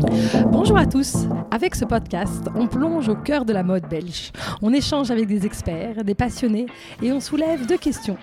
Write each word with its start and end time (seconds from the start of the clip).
Bonjour 0.00 0.78
à 0.78 0.86
tous. 0.86 1.26
Avec 1.50 1.74
ce 1.74 1.84
podcast, 1.84 2.48
on 2.54 2.66
plonge 2.66 3.08
au 3.08 3.14
cœur 3.14 3.44
de 3.44 3.52
la 3.52 3.62
mode 3.62 3.86
belge. 3.88 4.32
On 4.62 4.72
échange 4.72 5.10
avec 5.10 5.26
des 5.26 5.44
experts, 5.44 6.04
des 6.04 6.14
passionnés 6.14 6.66
et 7.02 7.12
on 7.12 7.20
soulève 7.20 7.66
deux 7.66 7.76
questions. 7.76 8.16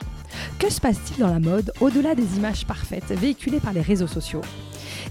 Que 0.58 0.72
se 0.72 0.82
passe-t-il 0.82 1.20
dans 1.20 1.32
la 1.32 1.40
mode 1.40 1.72
au-delà 1.80 2.16
des 2.16 2.38
images 2.38 2.66
parfaites 2.66 3.12
véhiculées 3.12 3.60
par 3.60 3.74
les 3.74 3.82
réseaux 3.82 4.08
sociaux? 4.08 4.42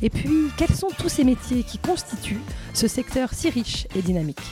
Et 0.03 0.11
puis, 0.11 0.51
quels 0.57 0.75
sont 0.75 0.89
tous 0.99 1.09
ces 1.09 1.25
métiers 1.25 1.63
qui 1.63 1.79
constituent 1.79 2.43
ce 2.75 2.89
secteur 2.89 3.33
si 3.33 3.49
riche 3.49 3.87
et 3.95 4.03
dynamique? 4.03 4.43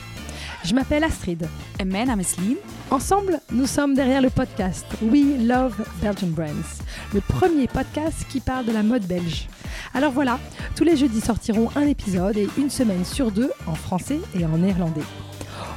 Je 0.64 0.74
m'appelle 0.74 1.04
Astrid. 1.04 1.46
Mijn 1.84 2.06
naam 2.06 2.20
is 2.20 2.36
Lien. 2.38 2.56
Ensemble, 2.90 3.40
nous 3.50 3.66
sommes 3.66 3.94
derrière 3.94 4.22
le 4.22 4.30
podcast 4.30 4.86
We 5.02 5.24
Love 5.40 5.76
Belgian 6.00 6.28
Brands, 6.28 6.80
le 7.12 7.20
premier 7.20 7.66
podcast 7.66 8.24
qui 8.30 8.40
parle 8.40 8.64
de 8.64 8.72
la 8.72 8.82
mode 8.82 9.04
belge. 9.06 9.48
Alors 9.96 10.11
voilà, 10.11 10.40
tous 10.74 10.82
les 10.82 10.96
jeudis 10.96 11.20
sortiront 11.20 11.70
un 11.76 11.86
épisode 11.86 12.36
et 12.36 12.48
une 12.58 12.68
semaine 12.68 13.04
sur 13.04 13.30
deux 13.30 13.53
en 13.68 13.76
français 13.76 14.18
et 14.36 14.44
en 14.44 14.58
néerlandais. 14.58 15.04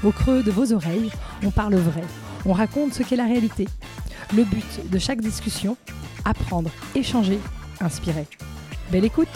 Au 0.03 0.11
creux 0.11 0.41
de 0.41 0.49
vos 0.49 0.73
oreilles, 0.73 1.11
on 1.43 1.51
parle 1.51 1.75
vrai, 1.75 2.01
on 2.43 2.51
raconte 2.51 2.95
ce 2.95 3.03
qu'est 3.03 3.15
la 3.15 3.25
réalité. 3.25 3.67
Le 4.35 4.43
but 4.43 4.89
de 4.89 4.97
chaque 4.97 5.21
discussion, 5.21 5.77
apprendre, 6.25 6.71
échanger, 6.95 7.37
inspirer. 7.79 8.25
Belle 8.91 9.05
écoute 9.05 9.27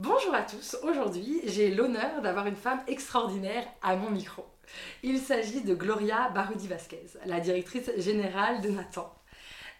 Bonjour 0.00 0.34
à 0.34 0.42
tous, 0.42 0.76
aujourd'hui 0.82 1.40
j'ai 1.46 1.72
l'honneur 1.72 2.20
d'avoir 2.20 2.48
une 2.48 2.56
femme 2.56 2.80
extraordinaire 2.88 3.64
à 3.80 3.94
mon 3.94 4.10
micro. 4.10 4.44
Il 5.02 5.18
s'agit 5.18 5.62
de 5.62 5.74
Gloria 5.74 6.28
Barudi 6.30 6.68
Vasquez, 6.68 7.06
la 7.26 7.40
directrice 7.40 7.90
générale 7.98 8.60
de 8.60 8.70
Nathan. 8.70 9.14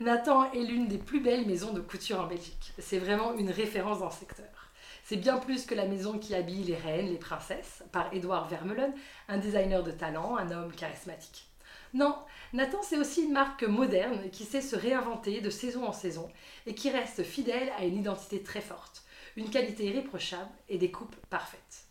Nathan 0.01 0.51
est 0.53 0.65
l'une 0.65 0.89
des 0.89 0.99
plus 0.99 1.21
belles 1.21 1.47
maisons 1.47 1.73
de 1.73 1.81
couture 1.81 2.21
en 2.21 2.27
Belgique. 2.27 2.73
C'est 2.79 2.99
vraiment 2.99 3.35
une 3.35 3.51
référence 3.51 4.01
dans 4.01 4.07
le 4.07 4.13
secteur. 4.13 4.71
C'est 5.05 5.17
bien 5.17 5.37
plus 5.37 5.67
que 5.67 5.75
la 5.75 5.87
maison 5.87 6.19
qui 6.19 6.35
habille 6.35 6.65
les 6.65 6.77
reines, 6.77 7.11
les 7.11 7.19
princesses, 7.19 7.85
par 7.93 8.13
Edouard 8.13 8.49
Vermeulen, 8.49 8.95
un 9.29 9.39
designer 9.39 9.83
de 9.83 9.91
talent, 9.91 10.37
un 10.37 10.51
homme 10.51 10.73
charismatique. 10.73 11.47
Non, 11.93 12.17
Nathan 12.53 12.83
c'est 12.83 12.99
aussi 12.99 13.23
une 13.23 13.33
marque 13.33 13.63
moderne 13.63 14.31
qui 14.33 14.45
sait 14.45 14.61
se 14.61 14.75
réinventer 14.75 15.41
de 15.41 15.51
saison 15.51 15.87
en 15.87 15.93
saison 15.93 16.29
et 16.67 16.75
qui 16.75 16.91
reste 16.91 17.23
fidèle 17.23 17.71
à 17.79 17.85
une 17.85 17.99
identité 17.99 18.43
très 18.43 18.61
forte, 18.61 19.05
une 19.37 19.49
qualité 19.49 19.85
irréprochable 19.85 20.51
et 20.69 20.79
des 20.79 20.91
coupes 20.91 21.17
parfaites. 21.31 21.84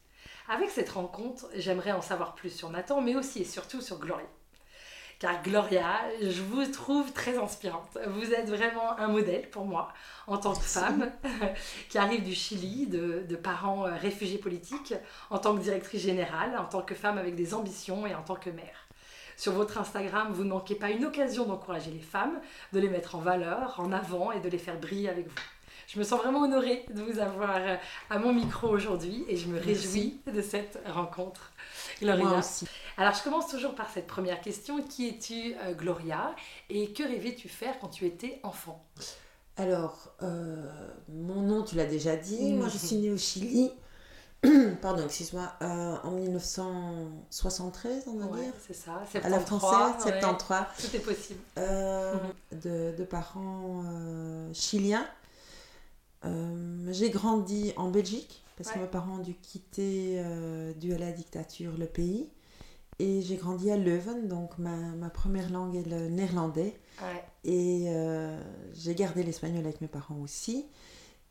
Avec 0.49 0.69
cette 0.69 0.89
rencontre, 0.89 1.47
j'aimerais 1.55 1.93
en 1.93 2.01
savoir 2.01 2.35
plus 2.35 2.49
sur 2.49 2.69
Nathan, 2.69 3.01
mais 3.01 3.15
aussi 3.15 3.41
et 3.41 3.45
surtout 3.45 3.81
sur 3.81 3.99
Gloria. 3.99 4.25
Car 5.19 5.41
Gloria, 5.41 6.01
je 6.21 6.41
vous 6.41 6.65
trouve 6.65 7.13
très 7.13 7.37
inspirante. 7.37 7.97
Vous 8.07 8.33
êtes 8.33 8.49
vraiment 8.49 8.97
un 8.99 9.07
modèle 9.07 9.49
pour 9.49 9.65
moi 9.65 9.93
en 10.27 10.37
tant 10.37 10.53
que 10.53 10.65
femme 10.65 11.09
qui 11.89 11.97
arrive 11.97 12.23
du 12.23 12.35
Chili, 12.35 12.87
de, 12.87 13.35
parents 13.37 13.87
euh, 13.87 13.95
réfugiés 13.95 14.37
politiques, 14.37 14.93
en 15.29 15.37
tant 15.37 15.55
que 15.55 15.61
directrice 15.61 16.01
générale, 16.01 16.57
en 16.57 16.65
tant 16.65 16.81
que 16.81 16.93
femme 16.93 17.17
avec 17.17 17.35
des 17.35 17.53
ambitions 17.53 18.05
et 18.05 18.13
en 18.13 18.21
tant 18.21 18.35
que 18.35 18.49
mère. 18.49 18.87
Sur 19.37 19.53
votre 19.53 19.77
Instagram, 19.77 20.33
vous 20.33 20.43
ne 20.43 20.49
manquez 20.49 20.75
pas 20.75 20.89
une 20.89 21.05
occasion 21.05 21.45
d'encourager 21.45 21.91
les 21.91 21.99
femmes, 21.99 22.39
de 22.73 22.79
les 22.79 22.89
mettre 22.89 23.15
en 23.15 23.19
valeur, 23.19 23.79
en 23.79 23.93
avant 23.93 24.33
et 24.33 24.41
de 24.41 24.49
les 24.49 24.57
faire 24.57 24.77
briller 24.77 25.07
avec 25.07 25.27
vous. 25.27 25.35
Je 25.87 25.99
me 25.99 26.03
sens 26.03 26.19
vraiment 26.21 26.41
honorée 26.41 26.85
de 26.93 27.01
vous 27.01 27.19
avoir 27.19 27.55
euh, 27.57 27.75
à 28.09 28.19
mon 28.19 28.33
micro 28.33 28.67
aujourd'hui 28.69 29.25
et 29.27 29.37
je 29.37 29.47
me 29.47 29.59
réjouis 29.59 30.19
de 30.31 30.41
cette 30.41 30.79
rencontre. 30.87 31.51
Gloria. 32.01 32.23
Moi 32.23 32.39
aussi. 32.39 32.67
Alors, 32.97 33.13
je 33.13 33.23
commence 33.23 33.47
toujours 33.47 33.75
par 33.75 33.89
cette 33.89 34.07
première 34.07 34.41
question. 34.41 34.81
Qui 34.83 35.09
es-tu, 35.09 35.55
euh, 35.63 35.73
Gloria? 35.73 36.35
Et 36.69 36.93
que 36.93 37.03
rêvais-tu 37.03 37.49
faire 37.49 37.77
quand 37.79 37.89
tu 37.89 38.05
étais 38.05 38.39
enfant? 38.43 38.83
Alors, 39.57 40.11
euh, 40.23 40.67
mon 41.09 41.41
nom, 41.41 41.63
tu 41.63 41.75
l'as 41.75 41.85
déjà 41.85 42.15
dit. 42.15 42.51
Mhm. 42.53 42.57
Moi, 42.59 42.67
je 42.69 42.77
suis 42.77 42.95
née 42.97 43.11
au 43.11 43.17
Chili. 43.17 43.71
Pardon, 44.81 45.03
excuse-moi. 45.05 45.53
euh, 45.61 45.95
en 46.03 46.11
1973, 46.11 48.03
on 48.07 48.17
va 48.17 48.25
Ouais, 48.25 48.41
dire. 48.43 48.53
c'est 48.67 48.73
ça. 48.75 49.01
À 49.23 49.29
la 49.29 49.39
73, 49.39 49.45
française, 49.45 50.05
ouais. 50.13 50.21
73. 50.21 50.65
Tout 50.79 50.95
est 50.95 50.99
possible. 50.99 51.39
Mhm. 51.57 52.59
de, 52.61 52.95
de 52.97 53.03
parents 53.03 53.83
chiliens. 54.53 55.05
Euh, 56.25 56.87
J'ai 56.91 57.09
grandi 57.09 57.73
en 57.77 57.89
Belgique 57.89 58.43
parce 58.57 58.71
que 58.71 58.79
mes 58.79 58.87
parents 58.87 59.15
ont 59.15 59.23
dû 59.23 59.33
quitter, 59.33 60.15
euh, 60.19 60.73
dû 60.73 60.93
à 60.93 60.97
la 60.97 61.11
dictature, 61.11 61.73
le 61.77 61.87
pays. 61.87 62.29
Et 62.99 63.21
j'ai 63.21 63.35
grandi 63.37 63.71
à 63.71 63.77
Leuven, 63.77 64.27
donc 64.27 64.57
ma, 64.59 64.75
ma 64.75 65.09
première 65.09 65.49
langue 65.49 65.75
est 65.75 65.87
le 65.87 66.09
néerlandais. 66.09 66.79
Ouais. 67.01 67.23
Et 67.43 67.85
euh, 67.87 68.39
j'ai 68.73 68.93
gardé 68.93 69.23
l'espagnol 69.23 69.63
avec 69.65 69.81
mes 69.81 69.87
parents 69.87 70.19
aussi. 70.21 70.67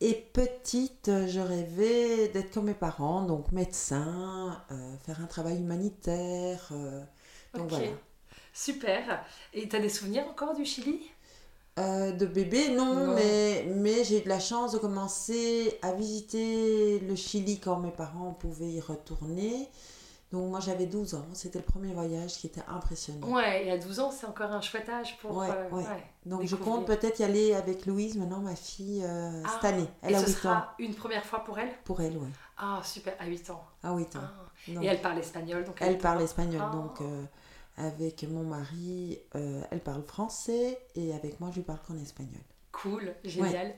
Et 0.00 0.14
petite, 0.14 1.06
je 1.28 1.38
rêvais 1.38 2.28
d'être 2.28 2.52
comme 2.52 2.64
mes 2.64 2.74
parents, 2.74 3.22
donc 3.22 3.52
médecin, 3.52 4.60
faire 5.06 5.20
un 5.20 5.26
travail 5.26 5.58
humanitaire. 5.58 6.72
donc 7.54 7.68
voilà. 7.68 7.86
Super. 8.52 9.24
Et 9.54 9.68
tu 9.68 9.76
as 9.76 9.80
des 9.80 9.88
souvenirs 9.88 10.26
encore 10.26 10.54
du 10.56 10.64
Chili? 10.64 11.00
Euh, 11.78 12.12
de 12.12 12.26
bébé, 12.26 12.68
non, 12.70 12.94
Non. 13.06 13.14
mais, 13.14 13.64
mais 13.68 14.04
j'ai 14.04 14.20
eu 14.20 14.22
de 14.24 14.28
la 14.28 14.40
chance 14.40 14.72
de 14.72 14.78
commencer 14.78 15.78
à 15.80 15.92
visiter 15.92 16.98
le 17.00 17.16
Chili 17.16 17.58
quand 17.60 17.78
mes 17.78 17.90
parents 17.90 18.32
pouvaient 18.34 18.68
y 18.72 18.80
retourner. 18.80 19.68
Donc 20.32 20.50
moi 20.50 20.60
j'avais 20.60 20.86
12 20.86 21.14
ans, 21.14 21.26
c'était 21.34 21.58
le 21.58 21.64
premier 21.64 21.92
voyage 21.92 22.32
qui 22.38 22.46
était 22.46 22.62
impressionnant. 22.66 23.26
Ouais, 23.26 23.66
et 23.66 23.70
à 23.70 23.76
12 23.76 24.00
ans, 24.00 24.10
c'est 24.10 24.26
encore 24.26 24.50
un 24.50 24.62
chouette 24.62 24.88
âge 24.88 25.18
pour. 25.18 25.36
Ouais, 25.36 25.48
euh, 25.50 25.68
ouais. 25.70 25.84
Donc 26.24 26.42
je 26.44 26.56
compte 26.56 26.86
peut-être 26.86 27.18
y 27.20 27.22
aller 27.24 27.52
avec 27.54 27.84
Louise, 27.84 28.16
maintenant 28.16 28.40
ma 28.40 28.56
fille, 28.56 29.02
euh, 29.04 29.42
Ah, 29.44 29.50
cette 29.52 29.64
année. 29.74 29.86
Elle 30.00 30.12
et 30.12 30.14
a 30.16 30.20
ce 30.20 30.26
8 30.28 30.32
ans. 30.32 30.38
sera 30.40 30.74
une 30.78 30.94
première 30.94 31.24
fois 31.24 31.40
pour 31.44 31.58
elle? 31.58 31.68
Pour 31.84 32.00
elle, 32.00 32.16
ouais. 32.16 32.28
Ah, 32.56 32.80
super, 32.82 33.14
à 33.18 33.26
8 33.26 33.50
ans. 33.50 33.62
À 33.82 33.94
8 33.94 34.16
ans. 34.16 34.20
Ah. 34.22 34.70
Et 34.82 34.86
elle 34.86 35.02
parle 35.02 35.18
espagnol, 35.18 35.64
donc 35.64 35.76
elle 35.80 35.98
parle 35.98 36.22
espagnol, 36.22 36.62
Ah. 36.64 36.70
donc 36.74 37.00
euh, 37.02 37.24
avec 37.76 38.24
mon 38.24 38.44
mari, 38.44 39.18
euh, 39.34 39.62
elle 39.70 39.80
parle 39.80 40.02
français 40.02 40.78
et 40.94 41.12
avec 41.14 41.40
moi 41.40 41.50
je 41.50 41.56
lui 41.56 41.62
parle 41.62 41.80
qu'en 41.86 41.96
espagnol. 41.96 42.42
Cool, 42.70 43.14
génial. 43.24 43.74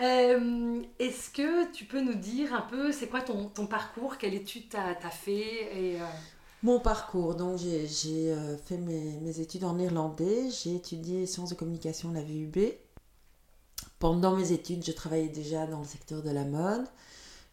Euh, 0.00 0.82
Est-ce 0.98 1.30
que 1.30 1.70
tu 1.72 1.84
peux 1.84 2.00
nous 2.00 2.14
dire 2.14 2.54
un 2.54 2.62
peu, 2.62 2.92
c'est 2.92 3.08
quoi 3.08 3.22
ton, 3.22 3.48
ton 3.48 3.66
parcours? 3.66 4.18
Quelle 4.18 4.34
étude 4.34 4.68
t'as 4.68 4.94
as 5.02 5.10
fait? 5.10 5.92
Et, 5.94 6.00
euh, 6.00 6.04
Mon 6.62 6.78
parcours, 6.78 7.34
donc 7.34 7.58
j'ai 7.58 8.34
fait 8.66 8.76
mes, 8.78 9.18
mes 9.20 9.40
études 9.40 9.64
en 9.64 9.74
néerlandais, 9.74 10.48
j'ai 10.50 10.76
étudié 10.76 11.26
sciences 11.26 11.50
de 11.50 11.54
communication 11.56 12.10
à 12.10 12.14
la 12.14 12.22
VUB. 12.22 12.56
Pendant 13.98 14.36
mes 14.36 14.52
études, 14.52 14.84
je 14.84 14.92
travaillais 14.92 15.28
déjà 15.28 15.66
dans 15.66 15.80
le 15.80 15.84
secteur 15.84 16.22
de 16.22 16.30
la 16.30 16.44
mode. 16.44 16.86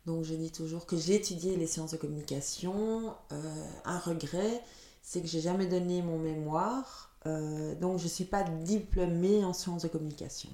Donc 0.05 0.23
je 0.23 0.33
dis 0.33 0.51
toujours 0.51 0.85
que 0.85 0.95
j'ai 0.95 1.15
étudié 1.15 1.57
les 1.57 1.67
sciences 1.67 1.91
de 1.91 1.97
communication. 1.97 3.13
Euh, 3.33 3.65
un 3.83 3.99
regret, 3.99 4.63
c'est 5.07 5.21
que 5.21 5.27
j'ai 5.27 5.39
jamais 5.39 5.67
donné 5.67 6.01
mon 6.01 6.17
mémoire. 6.17 7.11
Euh, 7.25 7.75
donc 7.75 7.97
je 7.97 8.03
ne 8.03 8.09
suis 8.09 8.25
pas 8.25 8.43
diplômée 8.43 9.45
en 9.45 9.53
sciences 9.53 9.83
de 9.83 9.87
communication. 9.87 10.49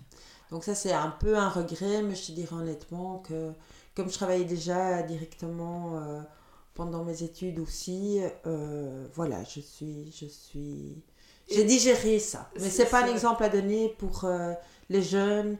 Donc 0.51 0.63
ça 0.63 0.75
c'est 0.75 0.91
un 0.93 1.09
peu 1.09 1.35
un 1.35 1.49
regret, 1.49 2.03
mais 2.03 2.13
je 2.13 2.27
te 2.27 2.31
dirais 2.33 2.55
honnêtement 2.55 3.17
que 3.27 3.51
comme 3.95 4.09
je 4.09 4.13
travaillais 4.13 4.45
déjà 4.45 5.01
directement 5.01 5.97
euh, 5.97 6.21
pendant 6.75 7.03
mes 7.03 7.23
études 7.23 7.57
aussi, 7.57 8.19
euh, 8.45 9.07
voilà, 9.15 9.43
je 9.43 9.59
suis, 9.59 10.11
je 10.11 10.27
suis, 10.27 11.01
j'ai 11.49 11.63
digéré 11.63 12.19
ça. 12.19 12.47
Mais 12.59 12.69
C'est- 12.69 12.85
pas 12.85 13.05
un 13.05 13.11
exemple 13.11 13.43
à 13.43 13.49
donner 13.49 13.89
pour 13.97 14.27
les 14.89 15.01
jeunes 15.01 15.57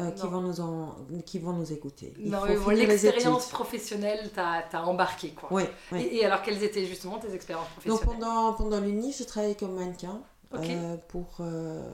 euh, 0.00 0.10
qui 0.10 0.26
vont 0.26 0.40
nous 0.40 0.60
en, 0.60 0.96
qui 1.24 1.38
vont 1.38 1.52
nous 1.52 1.72
écouter. 1.72 2.12
Il 2.18 2.30
Non, 2.30 2.40
faut 2.40 2.46
mais 2.46 2.56
bon, 2.56 2.62
finir 2.62 2.78
les 2.78 2.86
l'expérience 2.86 3.46
professionnelle 3.48 4.30
t'a 4.34 4.62
t'a 4.70 4.84
embarqué, 4.84 5.30
quoi. 5.30 5.48
Oui, 5.52 5.62
oui. 5.92 6.02
Et, 6.02 6.16
et 6.16 6.24
alors, 6.26 6.42
quelles 6.42 6.62
étaient 6.64 6.84
justement 6.84 7.18
tes 7.18 7.32
expériences 7.32 7.68
Donc 7.86 8.00
professionnelles? 8.00 8.20
pendant, 8.20 8.52
pendant 8.54 8.80
l'Uni, 8.80 9.12
je 9.12 9.22
travaillais 9.24 9.54
comme 9.54 9.74
mannequin 9.74 10.20
euh, 10.54 10.96
pour, 11.08 11.36
euh, 11.40 11.88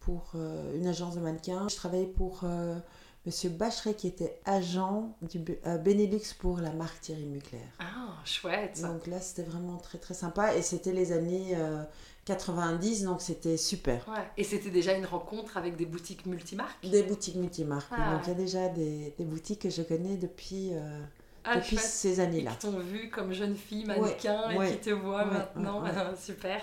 pour 0.00 0.32
une 0.74 0.86
agence 0.86 1.14
de 1.16 1.20
mannequins. 1.20 1.66
Je 1.68 1.76
travaillais 1.76 2.06
pour 2.06 2.44
Monsieur 3.26 3.48
Bacheret 3.50 3.94
qui 3.94 4.06
était 4.06 4.38
agent 4.44 5.14
du 5.22 5.38
Benelux 5.38 6.34
pour 6.38 6.58
la 6.58 6.70
marque 6.72 7.00
Thierry 7.00 7.24
Mugler. 7.24 7.58
Ah, 7.78 8.14
chouette. 8.24 8.80
Donc 8.82 9.06
là, 9.06 9.20
c'était 9.20 9.42
vraiment 9.42 9.76
très 9.78 9.98
très 9.98 10.14
sympa 10.14 10.54
et 10.54 10.62
c'était 10.62 10.92
les 10.92 11.12
années 11.12 11.56
90, 12.24 13.04
donc 13.04 13.20
c'était 13.20 13.56
super. 13.56 14.06
Ouais. 14.08 14.24
Et 14.36 14.44
c'était 14.44 14.70
déjà 14.70 14.92
une 14.94 15.06
rencontre 15.06 15.56
avec 15.56 15.76
des 15.76 15.86
boutiques 15.86 16.26
multimarques? 16.26 16.86
Des 16.88 17.02
boutiques 17.02 17.36
multimarques. 17.36 17.92
Ah. 17.92 18.14
Donc 18.14 18.22
il 18.26 18.28
y 18.28 18.32
a 18.32 18.34
déjà 18.34 18.68
des, 18.68 19.14
des 19.18 19.24
boutiques 19.24 19.62
que 19.62 19.70
je 19.70 19.82
connais 19.82 20.16
depuis, 20.16 20.70
euh, 20.72 21.00
Ah, 21.44 21.56
depuis 21.56 21.76
ces 21.76 22.20
années-là. 22.20 22.52
qui 22.52 22.58
t'ont 22.66 22.78
vu 22.78 23.10
comme 23.10 23.32
jeune 23.32 23.54
fille 23.56 23.84
mannequin 23.84 24.56
Ouais, 24.56 24.70
et 24.70 24.72
qui 24.76 24.80
te 24.80 24.90
voient 24.90 25.24
maintenant. 25.26 25.82
Super. 26.18 26.60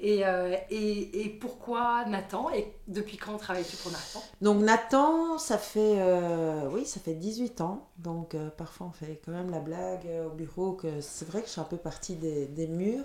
Et, 0.00 0.24
euh, 0.24 0.54
et, 0.70 1.24
et 1.24 1.28
pourquoi 1.28 2.04
Nathan? 2.04 2.50
Et 2.50 2.72
depuis 2.86 3.16
quand 3.16 3.36
travailles-tu 3.36 3.76
pour 3.78 3.90
Nathan? 3.90 4.22
Donc 4.40 4.62
Nathan, 4.62 5.38
ça 5.38 5.58
fait, 5.58 5.96
euh, 6.00 6.68
oui, 6.72 6.86
ça 6.86 7.00
fait 7.00 7.14
18 7.14 7.60
ans. 7.62 7.88
Donc 7.98 8.34
euh, 8.36 8.48
parfois 8.50 8.86
on 8.86 8.92
fait 8.92 9.20
quand 9.24 9.32
même 9.32 9.50
la 9.50 9.58
blague 9.58 10.06
au 10.26 10.30
bureau 10.30 10.72
que 10.74 11.00
c'est 11.00 11.26
vrai 11.26 11.40
que 11.40 11.46
je 11.48 11.52
suis 11.52 11.60
un 11.60 11.64
peu 11.64 11.76
partie 11.78 12.14
des, 12.14 12.46
des 12.46 12.68
murs. 12.68 13.04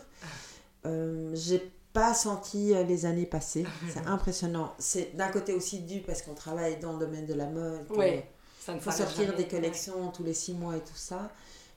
Euh, 0.85 1.31
j'ai 1.33 1.71
pas 1.93 2.13
senti 2.13 2.73
euh, 2.73 2.83
les 2.83 3.05
années 3.05 3.25
passées. 3.25 3.65
C'est 3.93 4.05
impressionnant. 4.07 4.73
C'est 4.79 5.15
d'un 5.15 5.29
côté 5.29 5.53
aussi 5.53 5.79
dû 5.81 6.01
parce 6.01 6.21
qu'on 6.21 6.33
travaille 6.33 6.79
dans 6.79 6.93
le 6.93 6.99
domaine 6.99 7.25
de 7.25 7.33
la 7.33 7.45
mode. 7.47 7.89
Ouais, 7.91 8.29
Il 8.67 8.79
faut 8.79 8.91
sortir 8.91 9.35
des 9.35 9.47
collections 9.47 10.09
tous 10.11 10.23
les 10.23 10.33
six 10.33 10.53
mois 10.53 10.75
et 10.77 10.81
tout 10.81 10.95
ça. 10.95 11.31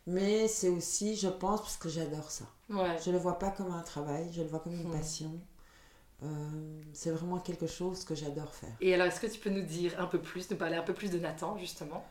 Mais 0.08 0.46
c'est 0.48 0.68
aussi, 0.68 1.16
je 1.16 1.28
pense, 1.28 1.60
parce 1.60 1.76
que 1.76 1.88
j'adore 1.88 2.30
ça. 2.30 2.44
Ouais. 2.70 2.96
Je 3.04 3.10
ne 3.10 3.16
le 3.16 3.20
vois 3.20 3.38
pas 3.38 3.50
comme 3.50 3.72
un 3.72 3.82
travail, 3.82 4.28
je 4.32 4.40
le 4.42 4.48
vois 4.48 4.60
comme 4.60 4.74
une 4.74 4.88
Mhm. 4.88 4.92
passion. 4.96 5.32
Euh, 6.22 6.26
c'est 6.94 7.10
vraiment 7.10 7.38
quelque 7.38 7.66
chose 7.66 8.04
que 8.04 8.14
j'adore 8.14 8.54
faire. 8.54 8.72
Et 8.80 8.94
alors, 8.94 9.06
est-ce 9.08 9.20
que 9.20 9.26
tu 9.26 9.38
peux 9.38 9.50
nous 9.50 9.62
dire 9.62 9.94
un 10.00 10.06
peu 10.06 10.20
plus, 10.20 10.48
nous 10.50 10.56
parler 10.56 10.76
un 10.76 10.82
peu 10.82 10.94
plus 10.94 11.10
de 11.10 11.18
Nathan, 11.18 11.58
justement? 11.58 12.04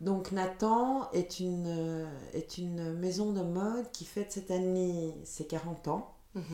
Donc 0.00 0.32
Nathan 0.32 1.10
est 1.12 1.40
une, 1.40 1.66
euh, 1.66 2.06
est 2.32 2.58
une 2.58 2.92
maison 2.94 3.32
de 3.32 3.42
mode 3.42 3.90
qui 3.90 4.04
fête 4.04 4.32
cette 4.32 4.50
année 4.50 5.14
ses 5.24 5.46
40 5.46 5.88
ans, 5.88 6.14
Mhm. 6.34 6.44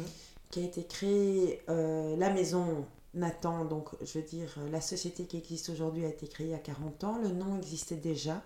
Qui 0.56 0.62
a 0.62 0.64
été 0.64 0.84
créée, 0.84 1.62
euh, 1.68 2.16
la 2.16 2.30
maison 2.30 2.86
Nathan, 3.12 3.66
donc 3.66 3.90
je 4.02 4.18
veux 4.18 4.24
dire 4.24 4.54
euh, 4.56 4.70
la 4.70 4.80
société 4.80 5.24
qui 5.26 5.36
existe 5.36 5.68
aujourd'hui 5.68 6.06
a 6.06 6.08
été 6.08 6.26
créée 6.28 6.46
il 6.46 6.52
y 6.52 6.54
a 6.54 6.58
40 6.58 7.04
ans, 7.04 7.18
le 7.18 7.28
nom 7.28 7.58
existait 7.58 7.96
déjà. 7.96 8.42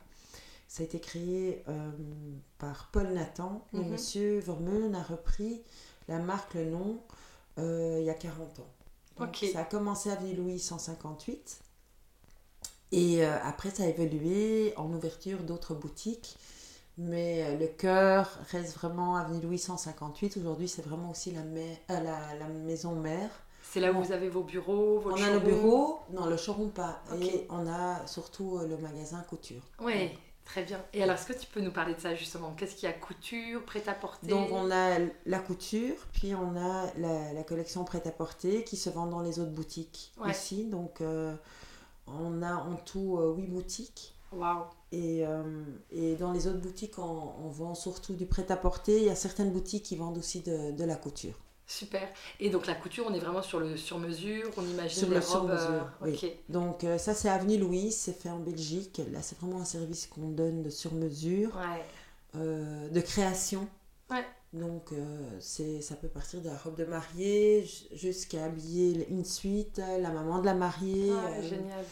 Ça 0.67 0.83
a 0.83 0.87
été 0.87 0.99
créé 0.99 1.63
euh, 1.69 1.91
par 2.59 2.89
Paul 2.93 3.13
Nathan, 3.13 3.65
et 3.75 3.77
Mhm. 3.77 3.91
Monsieur 3.91 4.41
Vermeulen 4.41 4.97
a 4.97 5.05
repris 5.05 5.63
la 6.09 6.19
marque, 6.19 6.55
le 6.55 6.65
nom, 6.65 6.99
euh, 7.59 7.99
il 8.01 8.07
y 8.07 8.11
a 8.11 8.15
40 8.15 8.59
ans. 8.59 8.67
Donc, 9.17 9.29
Ok. 9.29 9.49
Ça 9.53 9.61
a 9.61 9.65
commencé 9.65 10.11
à 10.11 10.15
Avenue 10.15 10.35
Louis 10.35 10.59
158. 10.59 11.61
Et 12.91 13.25
après, 13.25 13.71
ça 13.71 13.85
a 13.85 13.87
évolué 13.87 14.75
en 14.77 14.93
ouverture 14.93 15.45
d'autres 15.45 15.75
boutiques. 15.77 16.37
Mais 16.99 17.45
euh, 17.45 17.57
le 17.59 17.67
cœur 17.67 18.29
reste 18.51 18.75
vraiment 18.77 19.17
Avenue 19.17 19.41
Louis 19.41 19.59
158. 19.59 20.37
Aujourd'hui, 20.37 20.69
c'est 20.69 20.83
vraiment 20.83 21.11
aussi 21.11 21.31
la, 21.33 21.41
euh, 21.41 21.75
la, 21.89 22.35
la 22.39 22.47
maison 22.49 22.95
mère. 22.95 23.31
C'est 23.63 23.81
là 23.81 23.93
où 23.93 24.03
vous 24.03 24.13
avez 24.13 24.29
vos 24.29 24.43
bureaux, 24.43 24.99
vos 24.99 25.13
on 25.13 25.23
a 25.23 25.31
le 25.31 25.39
bureau, 25.39 26.01
non, 26.13 26.27
le 26.27 26.37
showroom 26.37 26.71
pas. 26.71 27.01
Et 27.23 27.47
on 27.51 27.67
a 27.69 28.05
surtout 28.07 28.59
euh, 28.59 28.67
le 28.67 28.77
magasin 28.79 29.23
couture. 29.29 29.63
Oui, 29.81 30.11
très 30.45 30.65
bien. 30.65 30.83
Et 30.93 31.03
alors, 31.05 31.15
est-ce 31.15 31.27
que 31.27 31.39
tu 31.39 31.47
peux 31.47 31.61
nous 31.61 31.71
parler 31.71 31.95
de 31.95 32.01
ça, 32.01 32.15
justement? 32.17 32.53
Qu'est-ce 32.57 32.75
qu'il 32.75 32.89
y 32.89 32.93
a? 32.93 32.95
Couture, 32.95 33.65
prêt-à-porter? 33.65 34.27
Donc 34.27 34.49
on 34.51 34.71
a 34.73 34.99
la 35.25 35.39
couture, 35.39 35.95
puis 36.13 36.35
on 36.35 36.57
a 36.57 36.87
la, 36.99 37.33
la 37.33 37.43
collection 37.45 37.85
prêt-à-porter 37.85 38.65
qui 38.65 38.77
se 38.77 38.91
vend 38.91 39.07
dans 39.07 39.21
les 39.21 39.39
autres 39.39 39.53
boutiques 39.53 40.13
Ouais. 40.21 40.31
aussi. 40.31 40.65
Donc 40.65 41.01
euh, 41.01 41.35
on 42.09 42.43
a 42.43 42.55
en 42.55 42.75
tout 42.75 43.19
euh, 43.21 43.35
huit 43.37 43.47
boutiques. 43.47 44.17
Waouh 44.33 44.65
Et, 44.93 45.27
euh, 45.27 45.43
et 45.91 46.15
dans 46.17 46.33
les 46.33 46.47
autres 46.47 46.61
boutiques, 46.61 46.99
on, 46.99 47.33
on 47.45 47.49
vend 47.49 47.75
surtout 47.75 48.15
du 48.15 48.27
prêt-à-porter. 48.27 48.99
Il 48.99 49.05
y 49.05 49.11
a 49.11 49.15
certaines 49.17 49.51
boutiques 49.53 49.85
qui 49.85 49.97
vendent 49.97 50.19
aussi 50.19 50.41
de, 50.41 50.71
de 50.73 50.85
la 50.85 50.97
couture. 50.97 51.35
Super. 51.67 52.09
Et 52.41 52.51
donc, 52.51 52.67
la 52.67 52.75
couture, 52.75 53.07
on 53.09 53.15
est 53.15 53.21
vraiment 53.21 53.43
sur 53.43 53.61
le 53.61 53.77
sur-mesure, 53.77 54.51
on 54.57 54.65
imagine 54.65 54.99
Sur 54.99 55.09
les 55.09 55.15
le 55.15 55.21
robes... 55.21 55.31
sur-mesure, 55.31 55.89
euh, 56.03 56.07
oui. 56.07 56.21
Ok. 56.23 56.33
Donc 56.49 56.83
euh, 56.85 56.99
ça, 56.99 57.15
c'est 57.15 57.29
Avenue 57.29 57.59
Louise, 57.59 57.97
c'est 57.97 58.13
fait 58.13 58.31
en 58.31 58.41
Belgique. 58.41 59.01
Là, 59.13 59.23
c'est 59.23 59.39
vraiment 59.39 59.61
un 59.61 59.65
service 59.65 60.07
qu'on 60.09 60.29
donne 60.31 60.63
de 60.63 60.71
sur-mesure, 60.71 61.55
Ouais. 61.57 61.85
euh, 62.37 62.89
de 62.89 63.01
création. 63.01 63.69
Ouais. 64.11 64.25
Donc 64.53 64.91
euh, 64.93 65.31
c'est, 65.39 65.81
ça 65.81 65.95
peut 65.95 66.09
partir 66.09 66.41
de 66.41 66.49
la 66.49 66.57
robe 66.57 66.75
de 66.77 66.85
mariée 66.85 67.65
jusqu'à 67.95 68.45
habiller 68.47 69.07
une 69.09 69.25
suite, 69.25 69.79
la 70.01 70.11
maman 70.11 70.41
de 70.41 70.47
la 70.47 70.55
mariée, 70.55 71.13
Ah, 71.13 71.29
euh, 71.39 71.43
génial. 71.43 71.85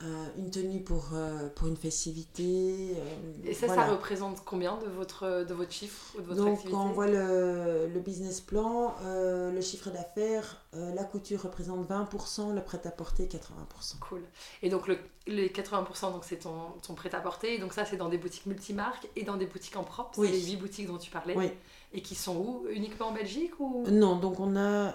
Euh, 0.00 0.26
une 0.36 0.48
tenue 0.50 0.80
pour, 0.80 1.08
euh, 1.12 1.48
pour 1.56 1.66
une 1.66 1.76
festivité. 1.76 2.94
euh, 2.96 3.48
Et 3.48 3.52
ça, 3.52 3.66
voilà. 3.66 3.86
ça 3.86 3.90
représente 3.92 4.44
combien 4.44 4.76
de 4.78 4.86
votre, 4.86 5.44
de 5.44 5.52
votre 5.54 5.72
chiffre 5.72 6.14
ou 6.16 6.20
de 6.20 6.26
votre 6.26 6.36
Donc, 6.38 6.48
activité 6.54 6.72
quand 6.72 6.86
on 6.86 6.92
voit 6.92 7.08
le, 7.08 7.88
le 7.92 8.00
business 8.00 8.40
plan, 8.40 8.94
le 9.04 9.60
chiffre 9.60 9.90
d'affaires, 9.90 10.58
la 10.72 11.02
couture 11.02 11.42
représente 11.42 11.88
20%, 11.88 12.54
le 12.54 12.62
prêt-à-porter 12.62 13.26
80%. 13.26 13.98
Cool. 13.98 14.22
Et 14.62 14.68
donc, 14.70 14.86
le, 14.86 14.98
les 15.26 15.48
80%, 15.48 16.12
donc 16.12 16.24
c'est 16.24 16.38
ton, 16.38 16.54
ton 16.86 16.94
prêt-à-porter. 16.94 17.58
Donc, 17.58 17.72
ça, 17.72 17.84
c'est 17.84 17.96
dans 17.96 18.08
des 18.08 18.18
boutiques 18.18 18.46
multimarques 18.46 19.08
et 19.16 19.24
dans 19.24 19.36
des 19.36 19.46
boutiques 19.46 19.76
en 19.76 19.84
propre. 19.84 20.16
Oui. 20.18 20.28
C'est 20.28 20.34
les 20.34 20.46
8 20.52 20.56
boutiques 20.58 20.86
dont 20.86 20.98
tu 20.98 21.10
parlais. 21.10 21.36
Oui. 21.36 21.50
Et 21.92 22.02
qui 22.02 22.14
sont 22.14 22.36
où? 22.36 22.66
Uniquement 22.70 23.08
en 23.08 23.12
Belgique 23.12 23.58
ou? 23.58 23.84
Non, 23.90 24.16
donc 24.16 24.38
on 24.38 24.54
a 24.56 24.94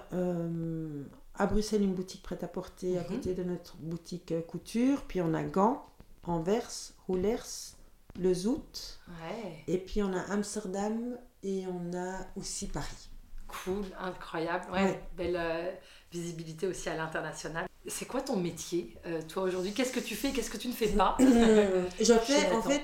à 1.36 1.46
Bruxelles 1.46 1.82
une 1.82 1.94
boutique 1.94 2.22
prêt-à-porter 2.22 2.98
à 2.98 3.02
Mhm. 3.02 3.08
côté 3.08 3.34
de 3.34 3.42
notre 3.44 3.76
boutique 3.78 4.32
euh, 4.32 4.40
couture, 4.42 5.02
puis 5.08 5.20
on 5.20 5.34
a 5.34 5.42
Gand, 5.42 5.84
Anvers, 6.24 6.70
Roulers, 7.06 7.74
Le 8.18 8.32
Zout, 8.32 8.98
Ouais. 9.08 9.64
et 9.66 9.78
puis 9.78 10.02
on 10.02 10.12
a 10.12 10.20
Amsterdam 10.32 11.18
et 11.42 11.64
on 11.66 11.96
a 11.96 12.18
aussi 12.36 12.66
Paris. 12.68 13.08
Cool, 13.48 13.84
incroyable. 13.98 14.64
Ouais, 14.72 14.82
Ouais. 14.84 15.02
belle 15.16 15.36
euh, 15.36 15.70
visibilité 16.12 16.66
aussi 16.66 16.88
à 16.88 16.96
l'international. 16.96 17.66
C'est 17.86 18.06
quoi 18.06 18.22
ton 18.22 18.36
métier, 18.36 18.96
euh, 19.06 19.20
toi, 19.28 19.42
aujourd'hui? 19.42 19.72
Qu'est-ce 19.74 19.92
que 19.92 20.00
tu 20.00 20.14
fais? 20.14 20.30
Qu'est-ce 20.32 20.50
que 20.50 20.56
tu 20.56 20.68
ne 20.68 20.72
fais 20.72 20.88
pas? 20.88 21.16
Je 21.20 22.14
fais, 22.14 22.52
en 22.52 22.62
fait, 22.62 22.82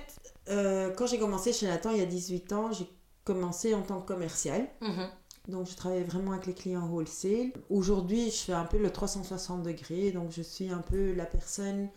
euh, 0.49 0.91
quand 0.95 1.07
j'ai 1.07 1.19
commencé 1.19 1.53
chez 1.53 1.67
Nathan 1.67 1.91
il 1.91 1.99
y 1.99 2.03
a 2.03 2.07
18 2.07 2.53
ans, 2.53 2.71
j'ai 2.73 2.87
commencé 3.25 3.75
en 3.75 3.83
tant 3.83 4.01
que 4.01 4.07
commercial. 4.07 4.69
Mhm. 4.81 5.09
Donc 5.49 5.69
je 5.69 5.75
travaillais 5.75 6.05
vraiment 6.05 6.33
avec 6.33 6.47
les 6.47 6.55
clients 6.55 6.89
wholesale. 6.89 7.53
Aujourd'hui, 7.71 8.31
je 8.31 8.37
fais 8.37 8.53
un 8.53 8.65
peu 8.65 8.79
le 8.79 8.91
360 8.91 9.63
degrés. 9.63 10.13
Donc 10.13 10.31
je 10.31 10.43
suis 10.43 10.71
un 10.71 10.79
peu 10.81 11.13
la 11.13 11.27
personne 11.27 11.89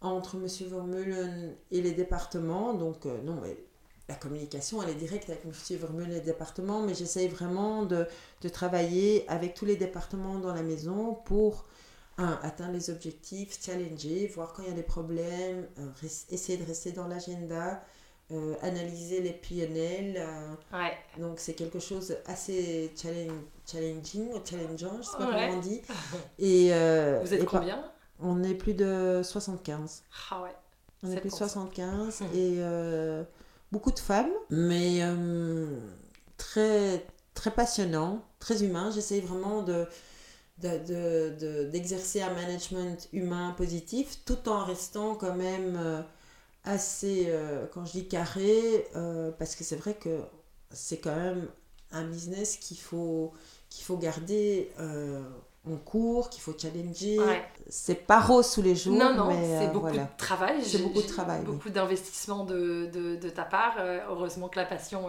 entre 0.00 0.36
Monsieur 0.36 0.66
Vermeulen 0.66 1.54
et 1.70 1.82
les 1.82 1.92
départements. 1.92 2.74
Donc 2.74 3.06
euh, 3.06 3.20
non, 3.22 3.40
la 4.08 4.14
communication, 4.14 4.82
elle 4.82 4.90
est 4.90 4.94
directe 4.94 5.30
avec 5.30 5.44
Monsieur 5.44 5.76
Vermeulen 5.76 6.12
et 6.12 6.14
les 6.14 6.20
départements. 6.20 6.82
Mais 6.82 6.94
j'essaye 6.94 7.28
vraiment 7.28 7.84
de, 7.84 8.06
de 8.42 8.48
travailler 8.48 9.28
avec 9.28 9.54
tous 9.54 9.64
les 9.64 9.76
départements 9.76 10.38
dans 10.38 10.54
la 10.54 10.62
maison 10.62 11.14
pour 11.24 11.66
un, 12.18 12.38
atteindre 12.42 12.74
les 12.74 12.90
objectifs, 12.90 13.58
challenger, 13.60 14.26
voir 14.28 14.52
quand 14.52 14.62
il 14.62 14.68
y 14.68 14.72
a 14.72 14.74
des 14.74 14.82
problèmes, 14.82 15.66
euh, 15.78 16.08
essayer 16.30 16.58
de 16.58 16.64
rester 16.64 16.92
dans 16.92 17.08
l'agenda, 17.08 17.82
euh, 18.32 18.54
analyser 18.62 19.20
les 19.20 19.32
PNL. 19.32 20.14
euh, 20.16 20.54
Ouais. 20.76 20.96
donc 21.18 21.38
c'est 21.38 21.54
quelque 21.54 21.78
chose 21.78 22.16
assez 22.26 22.92
challenge- 23.00 23.32
challenging 23.70 24.28
challengeant, 24.44 24.96
je 24.98 25.02
sais 25.08 25.16
pas 25.18 25.26
Ouais. 25.30 25.46
comment 25.46 25.58
on 25.58 25.60
dit. 25.60 25.82
Et, 26.38 26.72
euh, 26.72 27.20
Vous 27.22 27.34
êtes 27.34 27.42
et 27.42 27.46
combien? 27.46 27.84
On 28.20 28.42
est 28.42 28.54
plus 28.54 28.74
de 28.74 29.20
75. 29.24 30.02
Ah 30.30 30.42
ouais. 30.42 30.54
On 31.02 31.10
est 31.10 31.20
plus 31.20 31.28
de 31.30 31.34
7%. 31.34 31.38
75 31.48 32.20
Mhm. 32.22 32.28
et 32.34 33.24
beaucoup 33.72 33.90
de 33.92 33.98
femmes, 33.98 34.30
mais 34.50 35.02
très, 36.36 37.04
très 37.34 37.50
passionnant, 37.50 38.22
très 38.38 38.62
humain. 38.64 38.90
J'essaye 38.94 39.20
vraiment 39.20 39.62
de 39.62 39.86
de- 40.58 40.78
de- 40.86 41.34
de- 41.40 41.64
d'exercer 41.64 42.22
un 42.22 42.32
management 42.32 43.08
humain 43.12 43.52
positif 43.56 44.20
tout 44.24 44.48
en 44.48 44.64
restant 44.64 45.16
quand 45.16 45.34
même 45.34 46.04
assez, 46.64 47.26
euh, 47.28 47.66
quand 47.72 47.84
je 47.84 47.92
dis 47.92 48.08
carré, 48.08 48.86
euh, 48.96 49.30
parce 49.38 49.54
que 49.56 49.64
c'est 49.64 49.76
vrai 49.76 49.94
que 49.94 50.20
c'est 50.70 50.98
quand 50.98 51.14
même 51.14 51.48
un 51.92 52.04
business 52.04 52.56
qu'il 52.56 52.78
faut, 52.78 53.32
qu'il 53.70 53.84
faut 53.84 53.96
garder 53.96 54.72
euh, 54.80 55.22
en 55.70 55.76
cours, 55.76 56.30
qu'il 56.30 56.42
faut 56.42 56.54
challenger. 56.58 57.18
Ouais. 57.20 57.42
C'est 57.68 58.06
pas 58.06 58.20
rose 58.20 58.50
tous 58.52 58.62
les 58.62 58.74
jours, 58.74 58.96
Non, 58.96 59.14
non, 59.14 59.30
c'est 59.30 59.68
beaucoup 59.68 59.80
voilà. 59.86 60.04
de 60.04 60.08
travail. 60.18 60.64
C'est 60.64 60.78
beaucoup 60.82 61.02
de 61.02 61.06
travail. 61.06 61.42
Beaucoup 61.44 61.70
d'investissement 61.70 62.44
de, 62.44 62.90
de, 62.92 63.16
de 63.16 63.28
ta 63.30 63.44
part. 63.44 63.76
Heureusement 64.08 64.48
que 64.48 64.58
la 64.58 64.66
passion 64.66 65.06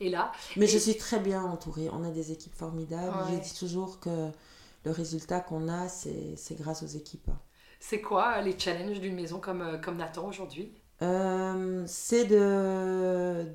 est 0.00 0.08
là. 0.08 0.32
Mais 0.56 0.64
Et- 0.66 0.68
je 0.68 0.78
suis 0.78 0.96
très 0.96 1.18
bien 1.18 1.42
entourée. 1.42 1.88
On 1.92 2.04
a 2.04 2.10
des 2.10 2.30
équipes 2.32 2.54
formidables. 2.54 3.14
Ouais. 3.30 3.36
Je 3.36 3.42
dis 3.42 3.58
toujours 3.58 4.00
que 4.00 4.28
le 4.84 4.90
résultat 4.90 5.40
qu'on 5.40 5.68
a, 5.68 5.88
c'est 5.88 6.56
grâce 6.58 6.82
aux 6.82 6.86
équipes. 6.86 7.30
C'est 7.80 8.00
quoi 8.00 8.40
les 8.42 8.58
challenges 8.58 9.00
d'une 9.00 9.14
maison 9.14 9.38
comme, 9.40 9.80
comme 9.82 9.96
Nathan 9.96 10.26
aujourd'hui? 10.28 10.72
Euh, 11.02 11.82
c'est 11.86 12.26
de, 12.26 13.46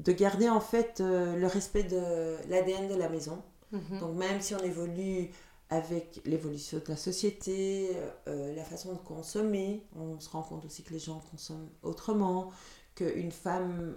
de 0.00 0.12
garder 0.12 0.48
en 0.48 0.60
fait 0.60 1.00
euh, 1.00 1.36
le 1.36 1.46
respect 1.46 1.82
de 1.84 2.36
l'ADN 2.48 2.88
de 2.88 2.94
la 2.94 3.08
maison. 3.08 3.42
Mhm. 3.72 3.98
Donc 4.00 4.14
même 4.16 4.40
si 4.40 4.54
on 4.54 4.62
évolue 4.62 5.30
avec 5.68 6.20
l'évolution 6.24 6.78
de 6.78 6.84
la 6.88 6.96
société, 6.96 7.90
euh, 8.28 8.54
la 8.54 8.62
façon 8.64 8.92
de 8.92 8.98
consommer, 8.98 9.84
on 9.98 10.18
se 10.20 10.30
rend 10.30 10.42
compte 10.42 10.64
aussi 10.64 10.82
que 10.84 10.92
les 10.92 11.00
gens 11.00 11.20
consomment 11.30 11.68
autrement, 11.82 12.50
qu'une 12.94 13.32
femme 13.32 13.96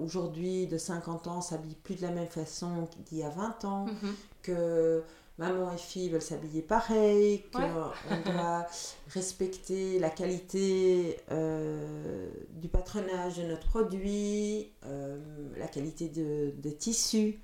aujourd'hui 0.00 0.66
de 0.66 0.78
50 0.78 1.26
ans 1.26 1.42
s'habille 1.42 1.74
plus 1.74 1.96
de 1.96 2.02
la 2.02 2.10
même 2.10 2.28
façon 2.28 2.88
d'il 3.04 3.18
y 3.18 3.22
a 3.22 3.28
20 3.28 3.64
ans, 3.66 3.84
Mhm. 3.86 4.14
que 4.42 5.02
maman 5.38 5.72
et 5.72 5.78
fille 5.78 6.08
veulent 6.10 6.20
s'habiller 6.22 6.62
pareil, 6.62 7.44
qu'on 7.52 7.62
Ouais. 7.62 8.22
doit 8.24 8.66
respecter 9.08 9.98
la 9.98 10.10
qualité 10.10 11.18
euh, 11.30 12.28
du 12.50 12.68
patronage 12.68 13.36
de 13.38 13.44
notre 13.44 13.66
produit, 13.68 14.72
euh, 14.84 15.18
la 15.56 15.68
qualité 15.68 16.08
de, 16.08 16.50
des 16.56 16.74
tissus, 16.74 17.38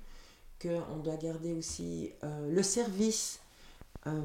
qu'on 0.61 0.97
doit 1.03 1.17
garder 1.17 1.53
aussi 1.53 2.11
euh, 2.23 2.51
le 2.51 2.63
service, 2.63 3.39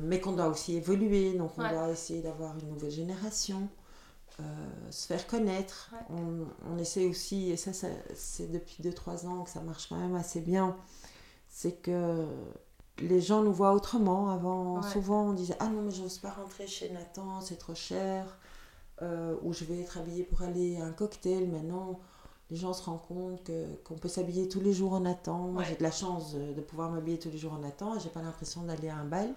mais 0.02 0.20
qu'on 0.20 0.32
doit 0.32 0.48
aussi 0.48 0.76
évoluer, 0.76 1.32
donc 1.32 1.52
on 1.56 1.62
Ouais. 1.62 1.70
doit 1.70 1.90
essayer 1.90 2.20
d'avoir 2.20 2.54
une 2.58 2.68
nouvelle 2.68 2.90
génération. 2.90 3.68
se 4.90 5.06
faire 5.06 5.26
connaître. 5.26 5.90
Ouais. 5.92 6.16
On, 6.18 6.46
on 6.74 6.78
essaie 6.78 7.06
aussi, 7.06 7.50
et 7.50 7.56
ça, 7.56 7.72
ça 7.72 7.88
c'est 8.14 8.50
depuis 8.50 8.82
2-3 8.82 9.26
ans 9.26 9.44
que 9.44 9.50
ça 9.50 9.60
marche 9.60 9.86
quand 9.88 9.96
même 9.98 10.14
assez 10.16 10.40
bien, 10.40 10.76
c'est 11.48 11.80
que 11.80 12.26
les 13.00 13.21
gens 13.21 13.42
nous 13.42 13.52
voient 13.52 13.73
autrement. 13.73 14.30
Avant, 14.30 14.83
souvent, 14.83 15.28
on 15.28 15.33
disait 15.33 15.57
Ah 15.61 15.69
non, 15.69 15.83
mais 15.83 15.90
je 15.90 16.02
n'ose 16.02 16.19
pas 16.19 16.30
rentrer 16.30 16.66
chez 16.66 16.90
Nathan, 16.90 17.40
c'est 17.40 17.57
trop 17.57 17.75
cher. 17.75 18.38
Euh, 19.02 19.35
ou 19.42 19.52
je 19.54 19.64
vais 19.64 19.80
être 19.80 19.99
habillée 19.99 20.25
pour 20.25 20.42
aller 20.42 20.78
à 20.78 20.85
un 20.85 20.92
cocktail. 20.92 21.49
Maintenant, 21.49 22.00
les 22.50 22.57
gens 22.57 22.73
se 22.73 22.83
rendent 22.83 23.02
compte 23.07 23.45
que, 23.45 23.75
qu'on 23.85 23.97
peut 23.97 24.09
s'habiller 24.09 24.49
tous 24.49 24.61
les 24.61 24.73
jours 24.73 24.92
en 24.92 25.00
Nathan. 25.00 25.49
Moi, 25.49 25.62
j'ai 25.62 25.76
de 25.76 25.83
la 25.83 25.90
chance 25.90 26.35
de, 26.35 26.61
pouvoir 26.61 26.90
m'habiller 26.90 27.19
tous 27.19 27.30
les 27.30 27.38
jours 27.38 27.52
en 27.52 27.59
Nathan. 27.59 27.99
J'ai 27.99 28.11
pas 28.11 28.23
l'impression 28.23 28.62
d'aller 28.62 28.88
à 28.88 28.97
un 28.97 29.04
bal. 29.04 29.35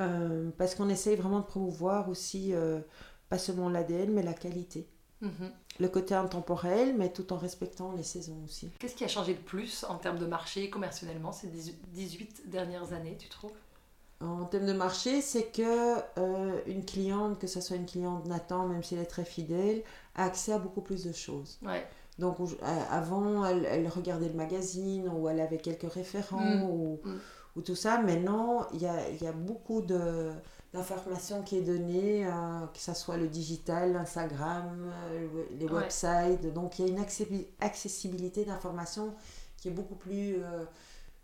Euh, 0.00 0.50
parce 0.56 0.74
qu'on 0.74 0.88
essaye 0.88 1.16
vraiment 1.16 1.40
de 1.40 1.44
promouvoir 1.44 2.08
aussi, 2.08 2.54
euh, 2.54 2.80
pas 3.28 3.36
seulement 3.36 3.68
l'ADN, 3.68 4.12
mais 4.12 4.22
la 4.22 4.32
qualité. 4.32 4.88
Mhm. 5.20 5.52
Le 5.80 5.88
côté 5.88 6.14
intemporel, 6.14 6.94
mais 6.96 7.10
tout 7.10 7.32
en 7.32 7.38
respectant 7.38 7.92
les 7.92 8.02
saisons 8.02 8.36
aussi. 8.44 8.70
Qu'est-ce 8.78 8.94
qui 8.94 9.04
a 9.04 9.08
changé 9.08 9.32
le 9.32 9.40
plus 9.40 9.84
en 9.84 9.96
termes 9.96 10.18
de 10.18 10.26
marché 10.26 10.68
commercionnellement 10.70 11.32
ces 11.32 11.48
18 11.48 12.50
dernières 12.50 12.92
années, 12.92 13.16
tu 13.18 13.28
trouves? 13.28 13.52
En 14.20 14.44
termes 14.44 14.66
de 14.66 14.74
marché, 14.74 15.22
c'est 15.22 15.46
que 15.46 15.96
euh, 16.18 16.60
une 16.66 16.84
cliente, 16.84 17.38
que 17.38 17.46
ce 17.46 17.62
soit 17.62 17.76
une 17.76 17.86
cliente 17.86 18.26
Nathan, 18.26 18.66
même 18.68 18.82
si 18.82 18.94
elle 18.94 19.00
est 19.00 19.06
très 19.06 19.24
fidèle, 19.24 19.82
a 20.14 20.24
accès 20.24 20.52
à 20.52 20.58
beaucoup 20.58 20.82
plus 20.82 21.04
de 21.04 21.12
choses. 21.12 21.58
Donc 22.18 22.36
avant, 22.90 23.46
elle, 23.46 23.88
regardait 23.88 24.28
le 24.28 24.34
magazine 24.34 25.08
ou 25.08 25.30
elle 25.30 25.40
avait 25.40 25.56
quelques 25.56 25.90
référents 25.90 26.38
mm. 26.38 26.62
Ou, 26.64 27.00
mm. 27.02 27.18
ou, 27.56 27.62
tout 27.62 27.74
ça. 27.74 27.98
Maintenant, 28.02 28.66
il 28.74 28.82
y 28.82 28.86
a, 28.86 29.08
y 29.08 29.26
a 29.26 29.32
beaucoup 29.32 29.80
de 29.80 30.30
d'informations 30.72 31.42
qui 31.42 31.58
est 31.58 31.62
donnée, 31.62 32.24
euh, 32.26 32.30
que 32.72 32.78
ce 32.78 32.94
soit 32.94 33.16
le 33.16 33.26
digital, 33.26 33.92
l'Instagram, 33.92 34.92
euh, 35.10 35.44
les 35.58 35.66
websites. 35.66 36.52
Donc 36.52 36.78
il 36.78 36.86
y 36.86 36.88
a 36.88 36.92
une 36.92 37.04
accessibilité 37.60 38.44
d'informations 38.44 39.12
qui 39.56 39.68
est 39.68 39.72
beaucoup 39.72 39.96
plus, 39.96 40.36
euh, 40.36 40.64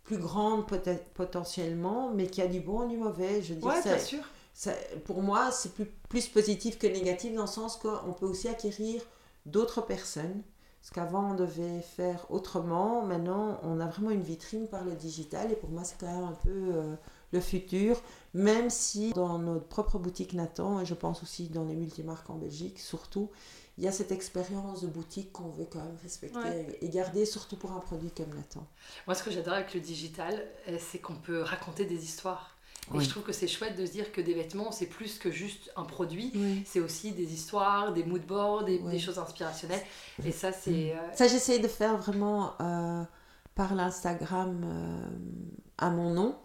plus 0.03 0.17
grande 0.17 0.65
potentiellement, 1.13 2.11
mais 2.13 2.27
qui 2.27 2.41
a 2.41 2.47
du 2.47 2.59
bon 2.59 2.83
et 2.83 2.89
du 2.89 2.97
mauvais. 2.97 3.41
Je 3.41 3.53
dis 3.53 3.65
bien 3.65 3.99
sûr. 3.99 4.23
Ça, 4.53 4.73
pour 5.05 5.21
moi, 5.21 5.51
c'est 5.51 5.73
plus, 5.73 5.85
plus 6.09 6.27
positif 6.27 6.79
que 6.79 6.87
négatif 6.87 7.33
dans 7.35 7.43
le 7.43 7.47
sens 7.47 7.77
qu'on 7.77 8.13
peut 8.13 8.25
aussi 8.25 8.47
acquérir 8.47 9.01
d'autres 9.45 9.81
personnes. 9.81 10.41
Parce 10.81 10.91
qu'avant, 10.91 11.31
on 11.31 11.33
devait 11.35 11.81
faire 11.81 12.25
autrement. 12.31 13.03
Maintenant, 13.03 13.59
on 13.61 13.79
a 13.79 13.85
vraiment 13.85 14.09
une 14.09 14.21
vitrine 14.21 14.67
par 14.67 14.83
le 14.83 14.93
digital. 14.93 15.51
Et 15.51 15.55
pour 15.55 15.69
moi, 15.69 15.83
c'est 15.83 15.99
quand 15.99 16.07
même 16.07 16.23
un 16.23 16.37
peu 16.43 16.97
le 17.31 17.39
futur, 17.39 18.01
même 18.37 18.69
si 18.69 19.13
dans 19.13 19.39
notre 19.39 19.65
propre 19.65 19.97
boutique 19.97 20.33
Nathan, 20.33 20.79
et 20.79 20.85
je 20.85 20.93
pense 20.93 21.23
aussi 21.23 21.49
dans 21.49 21.65
les 21.65 21.75
multimarques 21.75 22.29
en 22.29 22.35
Belgique 22.35 22.79
surtout, 22.79 23.29
il 23.77 23.83
y 23.83 23.87
a 23.87 23.91
cette 23.91 24.11
expérience 24.11 24.81
de 24.81 24.87
boutique 24.87 25.31
qu'on 25.31 25.49
veut 25.49 25.67
quand 25.69 25.79
même 25.79 25.97
respecter 26.01 26.77
et 26.81 26.89
garder, 26.89 27.25
surtout 27.25 27.57
pour 27.57 27.71
un 27.73 27.79
produit 27.79 28.09
comme 28.09 28.33
Nathan. 28.35 28.65
Moi, 29.05 29.13
ce 29.15 29.21
que 29.23 29.29
j'adore 29.29 29.53
avec 29.53 29.73
le 29.73 29.79
digital, 29.79 30.43
euh, 30.67 30.77
c'est 30.79 30.97
qu'on 30.97 31.15
peut 31.15 31.41
raconter 31.41 31.85
des 31.85 32.03
histoires. 32.03 32.55
Et 32.95 33.01
je 33.01 33.09
trouve 33.09 33.23
que 33.23 33.33
c'est 33.33 33.49
chouette 33.49 33.77
de 33.77 33.85
se 33.85 33.91
dire 33.91 34.13
que 34.13 34.21
des 34.21 34.33
vêtements, 34.33 34.71
c'est 34.71 34.85
plus 34.85 35.19
que 35.19 35.29
juste 35.29 35.71
un 35.75 35.83
produit. 35.83 36.31
C'est 36.65 36.79
aussi 36.79 37.11
des 37.11 37.33
histoires, 37.33 37.91
des 37.91 38.05
moodboards, 38.05 38.63
des, 38.63 38.79
des 38.79 38.97
choses 38.97 39.19
inspirationnelles. 39.19 39.83
Et 40.23 40.31
ça, 40.31 40.53
c'est. 40.53 40.93
Euh, 40.93 41.13
ça, 41.13 41.27
j'essaie 41.27 41.59
de 41.59 41.67
faire 41.67 41.97
vraiment 41.97 42.53
euh, 42.61 43.03
par 43.55 43.75
l'Instagram 43.75 44.65
à 45.77 45.89
mon 45.89 46.13
nom 46.13 46.37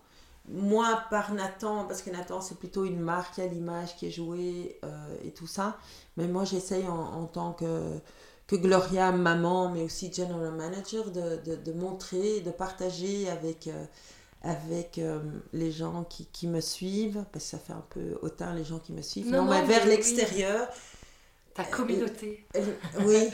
moi 0.49 1.03
par 1.11 1.33
Nathan, 1.33 1.85
parce 1.85 2.03
que 2.03 2.11
Nathan 2.11 2.41
c'est 2.41 2.59
plutôt 2.59 2.85
une 2.85 3.01
marque 3.01 3.39
à 3.39 3.47
l'image 3.47 3.97
qui 3.97 4.07
est 4.07 4.11
jouée 4.11 4.79
euh, 4.85 4.89
et 5.25 5.31
tout 5.31 5.47
ça, 5.47 5.79
mais 6.17 6.27
moi 6.27 6.45
j'essaye 6.45 6.87
en, 6.87 7.27
tant 7.27 7.53
que, 7.53 7.99
que 8.47 8.57
Gloria, 8.57 9.13
maman, 9.13 9.71
mais 9.71 9.83
aussi 9.83 10.13
general 10.13 10.53
manager, 10.53 11.11
de, 11.11 11.37
de, 11.45 11.57
de 11.57 11.73
montrer, 11.73 12.41
de 12.41 12.51
partager 12.51 13.31
avec, 13.31 13.69
euh, 13.69 13.85
avec 14.43 14.99
euh, 14.99 15.21
les 15.53 15.71
gens 15.71 16.05
qui, 16.05 16.27
qui, 16.27 16.49
me 16.49 16.61
suivent, 16.61 17.25
parce 17.33 17.45
que 17.45 17.51
ça 17.51 17.59
fait 17.59 17.73
un 17.73 17.85
peu 17.91 18.19
hautain 18.23 18.53
les 18.55 18.65
gens 18.65 18.81
qui 18.81 18.93
me 18.93 19.03
suivent, 19.03 19.31
non, 19.31 19.45
mais 19.45 19.63
vers 19.63 19.87
l'extérieur. 19.87 20.69
Ta 21.55 21.65
communauté. 21.65 22.47
oui, 23.05 23.29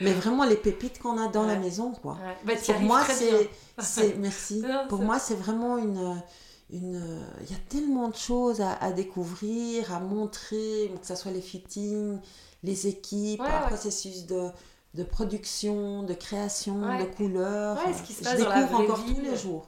mais 0.00 0.12
vraiment 0.12 0.44
les 0.44 0.56
pépites 0.56 1.00
qu'on 1.00 1.18
a 1.18 1.28
dans 1.28 1.46
la 1.46 1.56
maison, 1.56 1.92
quoi. 1.92 2.16
Bah, 2.44 2.52
pour 2.64 2.80
moi, 2.80 3.02
c'est, 3.78 4.16
merci. 4.18 4.62
pour 4.88 5.00
moi, 5.00 5.18
c'est 5.18 5.34
vraiment 5.34 5.78
une, 5.78 6.22
une. 6.70 7.24
Il 7.42 7.50
y 7.50 7.54
a 7.54 7.60
tellement 7.68 8.08
de 8.08 8.16
choses 8.16 8.60
à, 8.60 8.74
à, 8.74 8.92
découvrir, 8.92 9.92
à 9.92 9.98
montrer, 9.98 10.92
que 11.00 11.06
ce 11.06 11.16
soit 11.16 11.32
les 11.32 11.40
fittings, 11.40 12.20
les 12.62 12.86
équipes, 12.86 13.40
un 13.40 13.66
processus 13.66 14.26
de, 14.26 14.48
de 14.94 15.02
production, 15.02 16.04
de 16.04 16.14
création, 16.14 16.80
de 16.98 17.04
couleurs. 17.16 17.78
ce 17.96 18.02
qui 18.02 18.12
se 18.12 18.22
passe 18.22 18.38
Je 18.38 18.44
découvre 18.44 18.80
encore 18.80 19.04
tous 19.04 19.20
les 19.20 19.36
jours 19.36 19.66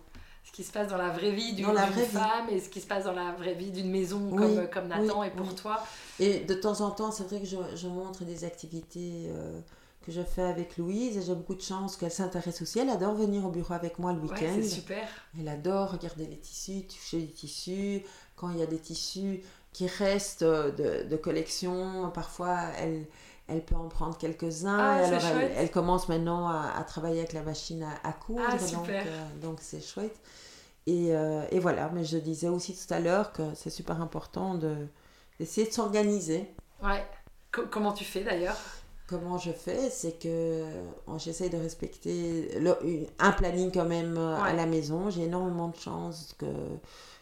qui 0.56 0.64
se 0.64 0.72
passe 0.72 0.88
dans 0.88 0.96
la 0.96 1.10
vraie 1.10 1.32
vie 1.32 1.52
d'une 1.52 1.66
femme 1.66 2.48
et 2.50 2.60
ce 2.60 2.70
qui 2.70 2.80
se 2.80 2.86
passe 2.86 3.04
dans 3.04 3.12
la 3.12 3.32
vraie 3.32 3.52
vie 3.52 3.70
d'une 3.70 3.90
maison 3.90 4.34
comme, 4.34 4.66
comme 4.70 4.88
Nathan 4.88 5.22
et 5.22 5.30
pour 5.30 5.54
toi. 5.54 5.84
Et 6.18 6.40
de 6.40 6.54
temps 6.54 6.80
en 6.80 6.92
temps, 6.92 7.12
c'est 7.12 7.24
vrai 7.24 7.40
que 7.40 7.46
je, 7.46 7.58
je, 7.74 7.86
montre 7.86 8.24
des 8.24 8.42
activités 8.42 9.26
euh, 9.28 9.60
que 10.00 10.12
je 10.12 10.22
fais 10.22 10.44
avec 10.44 10.78
Louise 10.78 11.18
et 11.18 11.20
j'ai 11.20 11.34
beaucoup 11.34 11.56
de 11.56 11.60
chance 11.60 11.98
qu'elle 11.98 12.10
s'intéresse 12.10 12.62
aussi. 12.62 12.78
Elle 12.78 12.88
adore 12.88 13.16
venir 13.16 13.44
au 13.44 13.50
bureau 13.50 13.74
avec 13.74 13.98
moi 13.98 14.14
le 14.14 14.20
week-end. 14.20 14.56
c'est 14.62 14.62
super. 14.62 15.06
Elle 15.38 15.48
adore 15.48 15.92
regarder 15.92 16.26
les 16.26 16.38
tissus, 16.38 16.86
toucher 16.86 17.18
les 17.18 17.32
tissus. 17.32 18.02
Quand 18.34 18.48
il 18.48 18.58
y 18.58 18.62
a 18.62 18.66
des 18.66 18.78
tissus 18.78 19.42
qui 19.74 19.86
restent 19.86 20.42
de, 20.42 21.06
de 21.06 21.16
collection, 21.16 22.10
parfois 22.14 22.60
elle, 22.78 23.04
elle 23.48 23.64
peut 23.64 23.76
en 23.76 23.88
prendre 23.88 24.16
quelques-uns. 24.16 24.78
Ah, 24.78 25.06
alors 25.06 25.22
elle, 25.56 25.70
commence 25.70 26.08
maintenant 26.08 26.48
à, 26.48 26.72
à, 26.76 26.84
travailler 26.84 27.20
avec 27.20 27.32
la 27.32 27.42
machine 27.42 27.82
à, 27.82 28.08
à 28.08 28.12
coudre. 28.12 28.42
Ah, 28.46 28.56
donc 28.56 28.88
euh, 28.88 29.02
donc 29.40 29.58
c'est 29.60 29.80
chouette. 29.80 30.18
Et, 30.86 31.14
euh, 31.14 31.42
et, 31.50 31.58
voilà, 31.58 31.90
mais 31.92 32.04
je 32.04 32.16
disais 32.16 32.48
aussi 32.48 32.76
tout 32.76 32.92
à 32.92 33.00
l'heure 33.00 33.32
que 33.32 33.42
c'est 33.54 33.70
super 33.70 34.00
important 34.00 34.54
de, 34.54 34.74
d'essayer 35.38 35.66
de 35.66 35.72
s'organiser. 35.72 36.48
Ouais. 36.82 37.04
comment 37.70 37.92
tu 37.92 38.04
fais 38.04 38.22
d'ailleurs? 38.22 38.56
Comment 39.08 39.38
je 39.38 39.52
fais? 39.52 39.90
C'est 39.90 40.18
que 40.18 40.28
euh, 40.28 41.18
j'essaie 41.18 41.48
de 41.48 41.56
respecter 41.56 42.50
un 43.18 43.32
planning 43.32 43.70
quand 43.72 43.84
même 43.84 44.16
à 44.18 44.52
la 44.52 44.66
maison. 44.66 45.10
J'ai 45.10 45.22
énormément 45.24 45.68
de 45.68 45.76
chance 45.76 46.34
que 46.38 46.46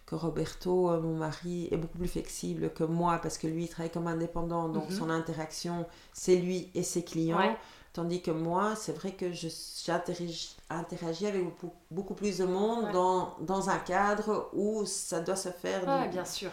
que 0.06 0.14
Roberto, 0.14 0.90
euh, 0.90 1.00
mon 1.00 1.16
mari, 1.16 1.68
est 1.70 1.76
beaucoup 1.76 1.98
plus 1.98 2.08
flexible 2.08 2.70
que 2.70 2.84
moi 2.84 3.18
parce 3.22 3.38
que 3.38 3.46
lui, 3.46 3.64
il 3.64 3.68
travaille 3.68 3.90
comme 3.90 4.06
indépendant, 4.06 4.68
donc 4.68 4.90
mhm. 4.90 4.96
son 4.96 5.10
interaction, 5.10 5.86
c'est 6.12 6.36
lui 6.36 6.70
et 6.74 6.82
ses 6.82 7.04
clients. 7.04 7.56
Tandis 7.92 8.22
que 8.22 8.32
moi, 8.32 8.74
c'est 8.74 8.92
vrai 8.92 9.12
que 9.12 9.30
j'interagis 9.32 11.26
avec 11.26 11.44
beaucoup, 11.44 11.72
beaucoup, 11.92 12.14
plus 12.14 12.38
de 12.38 12.44
monde 12.44 12.90
dans, 12.92 13.36
dans, 13.40 13.70
un 13.70 13.78
cadre 13.78 14.50
où 14.52 14.84
ça 14.84 15.20
doit 15.20 15.36
se 15.36 15.50
faire 15.50 16.10
bien 16.10 16.24
sûr. 16.24 16.50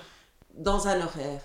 dans 0.54 0.88
un 0.88 1.02
horaire. 1.02 1.42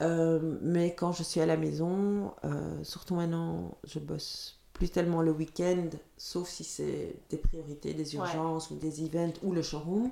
Euh, 0.00 0.58
mais 0.62 0.94
quand 0.94 1.12
je 1.12 1.22
suis 1.22 1.40
à 1.40 1.46
la 1.46 1.56
maison, 1.56 2.34
euh, 2.44 2.82
surtout 2.82 3.14
maintenant, 3.14 3.76
je 3.84 3.98
bosse 3.98 4.58
plus 4.72 4.90
tellement 4.90 5.22
le 5.22 5.32
week-end, 5.32 5.88
sauf 6.16 6.48
si 6.48 6.62
c'est 6.62 7.16
des 7.30 7.36
priorités, 7.36 7.94
des 7.94 8.14
urgences 8.14 8.70
ou 8.70 8.76
des 8.76 9.04
events 9.04 9.34
ou 9.42 9.52
le 9.52 9.62
showroom 9.62 10.10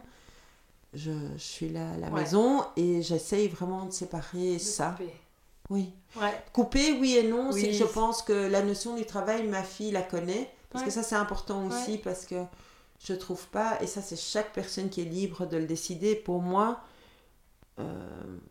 je, 0.97 1.13
je 1.37 1.43
suis 1.43 1.69
là 1.69 1.93
à 1.93 1.97
la 1.99 2.11
maison 2.11 2.65
et 2.77 3.03
j'essaye 3.03 3.49
vraiment 3.49 3.85
de 3.85 3.93
séparer 3.93 4.59
ça. 4.59 4.97
Couper. 4.97 5.13
Oui. 5.69 5.93
Ouais. 6.21 6.45
Couper, 6.53 6.93
oui 6.99 7.17
et 7.17 7.29
non. 7.29 7.51
Oui. 7.53 7.73
je 7.73 7.85
pense 7.85 8.23
que 8.23 8.33
la 8.33 8.63
notion 8.63 8.97
du 8.97 9.05
travail, 9.05 9.47
ma 9.47 9.63
fille 9.63 9.93
la 9.93 10.03
connaît. 10.03 10.51
Parce 10.71 10.85
que 10.85 10.91
ça, 10.91 11.03
c'est 11.03 11.15
important 11.15 11.67
aussi 11.67 11.97
parce 11.99 12.27
que 12.27 12.37
je 12.99 13.15
trouve 13.15 13.47
pas, 13.49 13.79
et 13.83 13.87
ça, 13.87 14.03
c'est 14.03 14.17
chaque 14.17 14.53
personne 14.53 14.91
qui 14.91 15.01
est 15.01 15.05
libre 15.05 15.47
de 15.47 15.57
le 15.57 15.67
décider. 15.67 16.15
Pour 16.15 16.43
moi, 16.43 16.81
euh, 17.79 17.85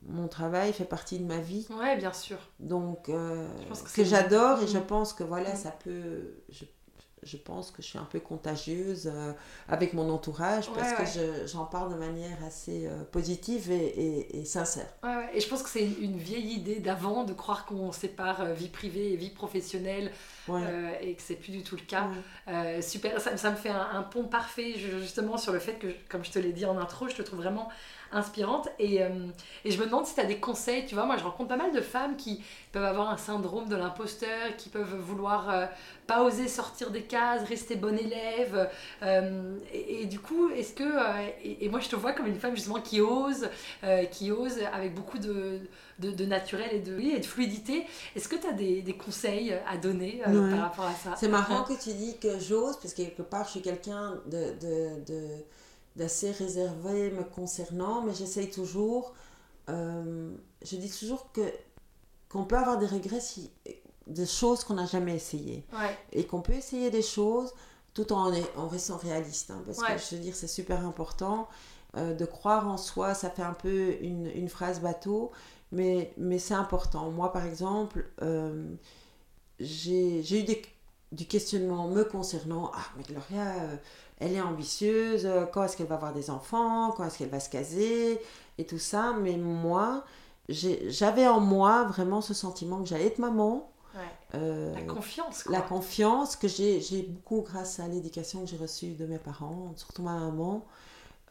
mon 0.04 0.28
travail 0.28 0.74
fait 0.74 0.86
partie 0.86 1.20
de 1.20 1.26
ma 1.26 1.40
vie. 1.40 1.68
Ouais, 1.70 1.98
bien 1.98 2.14
sûr. 2.14 2.38
Donc, 2.60 3.10
euh, 3.10 3.48
que, 3.94 4.04
j'adore 4.04 4.62
et 4.62 4.68
je 4.68 4.78
mm. 4.78 4.86
pense 4.86 5.14
que 5.14 5.24
voilà, 5.24 5.54
mm. 5.54 5.58
ça 5.58 5.72
peut. 5.72 6.36
Je 6.50 6.66
je 7.26 7.38
pense 7.38 7.72
que 7.72 7.82
je 7.82 7.88
suis 7.88 7.98
un 7.98 8.08
peu 8.10 8.20
contagieuse 8.20 9.12
euh, 9.12 9.34
avec 9.68 9.94
mon 9.94 10.10
entourage 10.10 10.70
parce 10.70 10.94
que 10.94 11.48
j'en 11.48 11.66
parle 11.66 11.92
de 11.92 11.98
manière 11.98 12.38
assez 12.46 12.86
euh, 12.86 13.04
positive 13.12 13.72
et, 13.72 14.40
et, 14.40 14.46
sincère. 14.46 14.88
Ouais, 15.04 15.30
et 15.34 15.40
je 15.40 15.50
pense 15.50 15.64
que 15.64 15.70
c'est 15.70 15.86
une, 15.86 16.18
vieille 16.18 16.54
idée 16.54 16.80
d'avant 16.80 17.24
de 17.24 17.34
croire 17.34 17.66
qu'on 17.66 17.92
sépare 17.92 18.42
euh, 18.42 18.54
vie 18.54 18.70
privée 18.70 19.14
et 19.14 19.16
vie 19.16 19.32
professionnelle 19.32 20.12
et 21.02 21.16
que 21.16 21.22
c'est 21.22 21.36
plus 21.36 21.52
du 21.52 21.64
tout 21.64 21.76
le 21.76 21.82
cas. 21.82 22.08
super, 22.82 23.20
ça, 23.20 23.36
ça, 23.36 23.50
me 23.50 23.56
fait 23.56 23.70
un, 23.70 23.90
un, 23.94 24.04
pont 24.04 24.26
parfait 24.26 24.76
justement 24.78 25.38
sur 25.38 25.52
le 25.52 25.60
fait 25.60 25.74
que, 25.74 25.88
comme 26.08 26.24
je 26.24 26.30
te 26.32 26.38
l'ai 26.38 26.54
dit 26.54 26.66
en 26.66 26.78
intro, 26.78 27.08
je 27.08 27.16
te 27.16 27.24
trouve 27.24 27.40
vraiment 27.40 27.70
inspirante. 28.12 28.70
Et, 28.80 29.04
euh, 29.04 29.10
et 29.64 29.72
je 29.72 29.80
me 29.80 29.86
demande 29.86 30.06
si 30.06 30.16
tu 30.16 30.22
as 30.22 30.26
des 30.26 30.40
conseils. 30.40 30.86
Tu 30.86 30.96
vois, 30.96 31.06
moi, 31.06 31.18
je 31.18 31.24
rencontre 31.24 31.50
pas 31.50 31.58
mal 31.58 31.72
de 31.72 31.82
femmes 31.82 32.16
qui 32.16 32.44
peuvent 32.72 32.84
avoir 32.84 33.10
un 33.10 33.18
syndrome 33.18 33.68
de 33.68 33.76
l'imposteur, 33.76 34.56
qui 34.58 34.70
peuvent 34.70 34.96
vouloir 34.96 35.50
euh, 35.50 35.66
pas 36.08 36.24
oser 36.24 36.48
sortir 36.48 36.92
des 36.92 37.04
cases, 37.04 37.44
rester 37.48 37.76
bonne 37.76 37.98
élève. 37.98 38.70
Euh, 39.04 39.58
et, 39.74 40.06
du 40.06 40.20
coup, 40.20 40.50
est-ce 40.50 40.74
que. 40.74 40.84
Et, 41.44 41.70
moi, 41.70 41.80
je 41.80 41.90
te 41.90 41.96
vois 41.96 42.14
comme 42.14 42.28
une 42.28 42.40
femme 42.40 42.56
justement 42.56 42.82
qui 42.82 43.02
ose, 43.02 43.50
qui 44.12 44.32
ose 44.32 44.60
avec 44.74 44.94
beaucoup 44.94 45.18
de, 45.18 45.60
de, 46.00 46.26
naturel 46.26 46.70
et 46.72 46.80
de, 46.80 47.00
et 47.00 47.20
de 47.20 47.26
fluidité. 47.26 47.86
Est-ce 48.16 48.28
que 48.28 48.36
tu 48.36 48.48
as 48.48 48.54
des, 48.54 48.82
des, 48.82 48.96
conseils 48.98 49.54
à 49.68 49.78
donner 49.78 50.22
par 50.24 50.60
rapport 50.60 50.86
à 50.86 50.94
ça? 50.94 51.16
C'est 51.18 51.28
marrant 51.28 51.64
que 51.64 51.74
tu 51.74 51.94
dis 51.94 52.18
que 52.18 52.40
j'ose, 52.40 52.78
parce 52.82 52.94
que 52.94 53.02
quelque 53.02 53.22
part, 53.22 53.46
je 53.46 53.52
suis 53.52 53.62
quelqu'un 53.62 54.16
de, 54.28 54.54
de 55.06 55.44
d'assez 55.96 56.32
réservé 56.32 57.12
me 57.12 57.24
concernant, 57.24 58.02
mais 58.02 58.14
j'essaye 58.14 58.50
toujours. 58.50 59.14
euh, 59.70 60.32
je 60.62 60.76
dis 60.76 60.92
toujours 60.92 61.32
que 61.32 61.42
qu'on 62.30 62.44
peut 62.44 62.58
avoir 62.58 62.78
des 62.78 62.88
regrets 62.88 63.22
si, 63.22 63.52
des 64.08 64.26
choses 64.26 64.64
qu'on 64.64 64.76
n'a 64.76 64.86
jamais 64.86 65.16
essayées 65.16 65.66
Ouais. 65.74 65.98
et 66.12 66.26
qu'on 66.28 66.42
peut 66.42 66.54
essayer 66.54 66.90
des 66.92 67.02
choses 67.02 67.54
tout 67.94 68.12
en, 68.14 68.32
en 68.58 68.68
restant 68.68 68.98
réaliste. 68.98 69.52
hein, 69.52 69.62
parce 69.66 69.80
Ouais. 69.80 69.96
que 69.96 70.02
je 70.02 70.16
veux 70.16 70.22
dire, 70.22 70.36
c'est 70.36 70.48
super 70.48 70.86
important 70.86 71.48
euh, 71.98 72.14
de 72.14 72.26
croire 72.26 72.68
en 72.68 72.78
soi. 72.78 73.14
Ça 73.14 73.30
fait 73.30 73.42
un 73.42 73.54
peu 73.54 73.96
une, 74.02 74.28
une 74.36 74.50
phrase 74.50 74.82
bateau, 74.82 75.32
mais, 75.72 76.14
mais 76.18 76.40
c'est 76.40 76.54
important. 76.54 77.10
Moi, 77.10 77.32
par 77.32 77.46
exemple, 77.46 78.06
euh, 78.22 78.66
j'ai 79.60 80.20
eu 80.40 80.44
des, 80.44 80.62
du 81.12 81.26
questionnement 81.26 81.88
me 81.88 82.04
concernant. 82.04 82.72
Ah, 82.76 82.80
mais 82.98 83.04
Gloria, 83.04 83.64
euh, 83.64 83.76
elle 84.20 84.34
est 84.34 84.42
ambitieuse. 84.42 85.26
euh, 85.26 85.46
Quand 85.46 85.64
est-ce 85.64 85.78
qu'elle 85.78 85.88
va 85.88 85.96
avoir 85.96 86.14
des 86.14 86.30
enfants 86.30 86.92
Quand 86.92 87.06
est-ce 87.06 87.18
qu'elle 87.20 87.30
va 87.30 87.40
se 87.40 87.50
caser 87.50 88.20
Et 88.58 88.66
tout 88.66 88.80
ça. 88.80 89.14
Mais 89.22 89.38
moi, 89.38 90.04
j'avais 90.50 91.28
en 91.28 91.40
moi 91.40 91.84
vraiment 91.86 92.22
ce 92.22 92.34
sentiment 92.34 92.82
que 92.82 92.90
j'allais 92.90 93.08
être 93.08 93.20
maman. 93.20 93.70
Euh, 94.36 94.74
La 94.76 94.82
confiance, 94.82 95.44
quoi. 95.44 95.52
la 95.54 95.62
confiance 95.62 96.36
que 96.36 96.48
j'ai 96.48 97.02
beaucoup 97.04 97.42
grâce 97.42 97.80
à 97.80 97.88
l'éducation 97.88 98.42
que 98.42 98.48
j'ai 98.52 98.58
reçue 98.58 98.88
de 98.94 99.06
mes 99.06 99.18
parents, 99.20 99.74
surtout 99.76 100.02
ma 100.04 100.18
maman, 100.20 100.66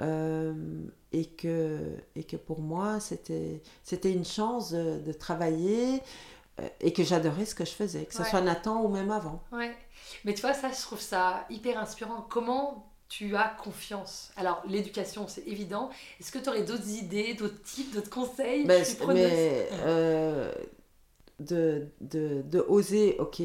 euh, 0.01 0.53
et, 1.13 1.27
que, 1.27 1.97
et 2.17 2.25
que 2.25 2.37
pour 2.37 2.61
moi 2.61 2.99
c'était 3.01 3.61
une 4.13 4.25
chance 4.25 4.73
de, 4.73 4.99
de 4.99 5.13
travailler 5.13 6.01
euh, 6.61 6.69
et 6.81 6.93
que 6.93 7.03
j'adorais 7.05 7.45
ce 7.45 7.55
que 7.55 7.65
je 7.65 7.71
faisais, 7.73 8.05
que 8.05 8.15
ce 8.15 8.23
Ouais. 8.23 8.29
soit 8.31 8.41
Nathan 8.41 8.83
ou 8.83 8.89
même 8.89 9.11
avant. 9.11 9.41
Ouais. 9.53 9.75
Mais 10.25 10.35
tu 10.35 10.41
vois, 10.41 10.53
ça, 10.55 10.71
je 10.71 10.81
trouve 10.83 11.01
ça 11.01 11.47
hyper 11.51 11.79
inspirant. 11.79 12.27
Comment 12.29 12.91
tu 13.09 13.37
as 13.37 13.49
confiance? 13.63 14.31
Alors, 14.37 14.63
l'éducation, 14.67 15.27
c'est 15.29 15.47
évident. 15.47 15.91
Est-ce 16.21 16.31
que 16.33 16.39
tu 16.39 16.49
aurais 16.49 16.63
d'autres 16.63 16.89
idées, 16.91 17.35
d'autres 17.35 17.63
types, 17.63 17.93
d'autres 17.95 18.11
conseils 18.11 18.65
Ben, 18.67 18.85
preneuse. 18.99 19.15
mais 19.31 19.69
de, 21.41 21.88
de, 22.00 22.43
de 22.43 22.61
oser, 22.69 23.17
ok, 23.19 23.43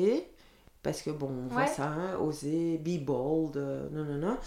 parce 0.83 1.01
que 1.01 1.09
bon, 1.09 1.29
on 1.45 1.47
voit 1.47 1.67
ça, 1.67 1.85
hein, 1.87 2.17
oser, 2.19 2.77
be 2.77 3.03
bold, 3.03 3.57
euh, 3.57 3.89
non, 3.91 4.03
non, 4.05 4.17
non. 4.17 4.37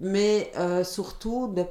Mais 0.00 0.50
euh, 0.56 0.84
surtout 0.84 1.48
de 1.48 1.64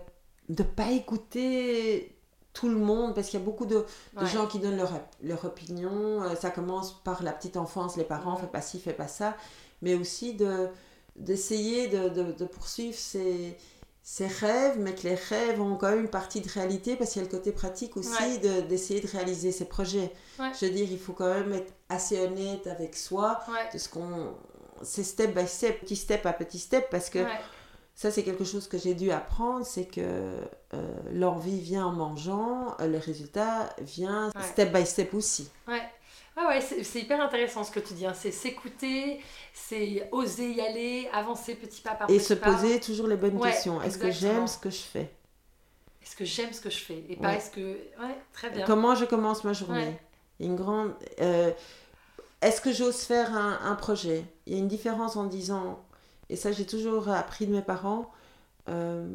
ne 0.50 0.64
pas 0.64 0.92
écouter 0.92 2.16
tout 2.54 2.70
le 2.70 2.76
monde, 2.78 3.16
parce 3.16 3.30
qu'il 3.30 3.40
y 3.40 3.42
a 3.42 3.46
beaucoup 3.46 3.66
de, 3.66 3.78
de 3.78 3.84
Ouais. 4.22 4.28
gens 4.28 4.46
qui 4.48 4.60
donnent 4.60 4.78
leur, 4.78 4.92
leur 5.24 5.44
opinion. 5.46 6.22
Euh, 6.24 6.36
ça 6.36 6.52
commence 6.52 7.02
par 7.04 7.24
la 7.24 7.32
petite 7.32 7.58
enfance, 7.58 7.98
les 7.98 8.04
parents, 8.04 8.36
Ouais. 8.36 8.42
fais 8.42 8.48
pas 8.48 8.62
ci, 8.62 8.80
fais 8.80 8.94
pas 8.94 9.08
ça, 9.08 9.36
mais 9.82 9.96
aussi 9.96 10.34
de 10.36 10.68
d'essayer 11.16 11.88
de, 11.90 12.10
de, 12.10 12.32
de 12.32 12.46
poursuivre 12.46 12.96
ses, 12.98 13.56
ses 14.06 14.28
rêves, 14.28 14.78
mais 14.80 14.94
que 14.94 15.04
les 15.08 15.16
rêves 15.16 15.62
ont 15.62 15.78
quand 15.78 15.90
même 15.90 16.02
une 16.02 16.10
partie 16.10 16.42
de 16.42 16.50
réalité, 16.50 16.96
parce 16.98 17.12
qu'il 17.12 17.22
y 17.22 17.26
a 17.26 17.30
le 17.30 17.36
côté 17.36 17.54
pratique 17.54 17.96
aussi 17.96 18.10
Ouais. 18.22 18.38
de- 18.40 18.62
d'essayer 18.68 19.00
de, 19.00 19.08
réaliser 19.08 19.52
ses 19.54 19.64
projets. 19.66 20.12
Ouais. 20.40 20.52
Je 20.60 20.66
veux 20.66 20.72
dire, 20.74 20.88
il 20.92 21.00
faut 21.00 21.14
quand 21.14 21.34
même 21.34 21.54
être 21.54 21.72
assez 21.90 22.20
honnête 22.20 22.68
avec 22.68 22.96
soi, 22.98 23.40
Ouais. 23.48 23.70
de 23.74 23.78
ce 23.78 23.88
qu'on... 23.90 24.34
C'est 24.82 25.04
step 25.04 25.34
by 25.34 25.48
step, 25.48 25.80
petit 25.80 25.96
step 25.96 26.26
à 26.26 26.34
petit 26.34 26.60
step, 26.60 26.90
parce 26.90 27.10
que 27.10 27.20
ça, 27.96 28.12
c'est 28.12 28.24
quelque 28.24 28.44
chose 28.44 28.68
que 28.68 28.78
j'ai 28.78 28.94
dû 28.96 29.12
apprendre, 29.12 29.66
c'est 29.66 29.86
que 29.86 30.02
euh, 30.02 30.96
l'envie 31.14 31.60
vient 31.62 31.86
en 31.86 31.92
mangeant, 31.94 32.76
euh, 32.82 32.88
le 32.88 32.98
résultat 32.98 33.70
vient 33.80 34.32
step 34.52 34.74
by 34.74 34.86
step 34.86 35.14
aussi. 35.14 35.50
Ouais, 35.70 35.82
ouais, 36.38 36.46
ouais, 36.48 36.62
c'est 36.62 37.00
hyper 37.00 37.22
intéressant 37.22 37.64
ce 37.64 37.72
que 37.72 37.80
tu 37.80 37.94
dis. 37.94 38.06
hein. 38.06 38.14
C'est 38.14 38.32
s'écouter, 38.32 39.22
c'est 39.54 40.08
oser 40.12 40.52
y 40.52 40.62
aller, 40.62 41.10
avancer 41.14 41.56
petit 41.56 41.82
pas 41.82 41.96
par 41.96 42.10
Et 42.10 42.18
petit 42.18 42.26
se 42.26 42.34
pas. 42.34 42.52
poser 42.54 42.80
toujours 42.80 43.08
les 43.08 43.18
bonnes 43.18 43.38
Ouais, 43.38 43.52
questions. 43.52 43.82
Est-ce 43.82 43.98
que 43.98 44.12
j'aime 44.12 44.48
ce 44.48 44.58
que 44.58 44.70
je 44.70 44.82
fais? 44.82 45.12
Est-ce 46.02 46.16
que 46.16 46.26
j'aime 46.26 46.52
ce 46.54 46.62
que 46.62 46.70
je 46.70 46.80
fais? 46.80 47.04
Et 47.10 47.16
pas 47.16 47.36
est-ce 47.36 47.52
que. 47.52 47.62
Ouais, 47.62 48.18
très 48.34 48.50
bien. 48.50 48.66
Comment 48.66 48.96
je 48.96 49.06
commence 49.06 49.44
ma 49.44 49.54
journée? 49.54 49.98
Une 50.40 50.56
grande. 50.56 50.94
euh, 51.22 51.52
Est-ce 52.42 52.60
que 52.62 52.74
j'ose 52.74 53.02
faire 53.04 53.36
un, 53.36 53.60
un 53.64 53.76
projet? 53.76 54.26
Il 54.46 54.54
y 54.54 54.56
a 54.58 54.60
une 54.60 54.68
différence 54.68 55.16
en 55.16 55.26
disant, 55.26 55.80
et 56.30 56.36
ça 56.36 56.52
j'ai 56.52 56.66
toujours 56.66 57.08
appris 57.10 57.48
de 57.48 57.54
mes 57.54 57.62
parents, 57.62 58.12
euh, 58.70 59.08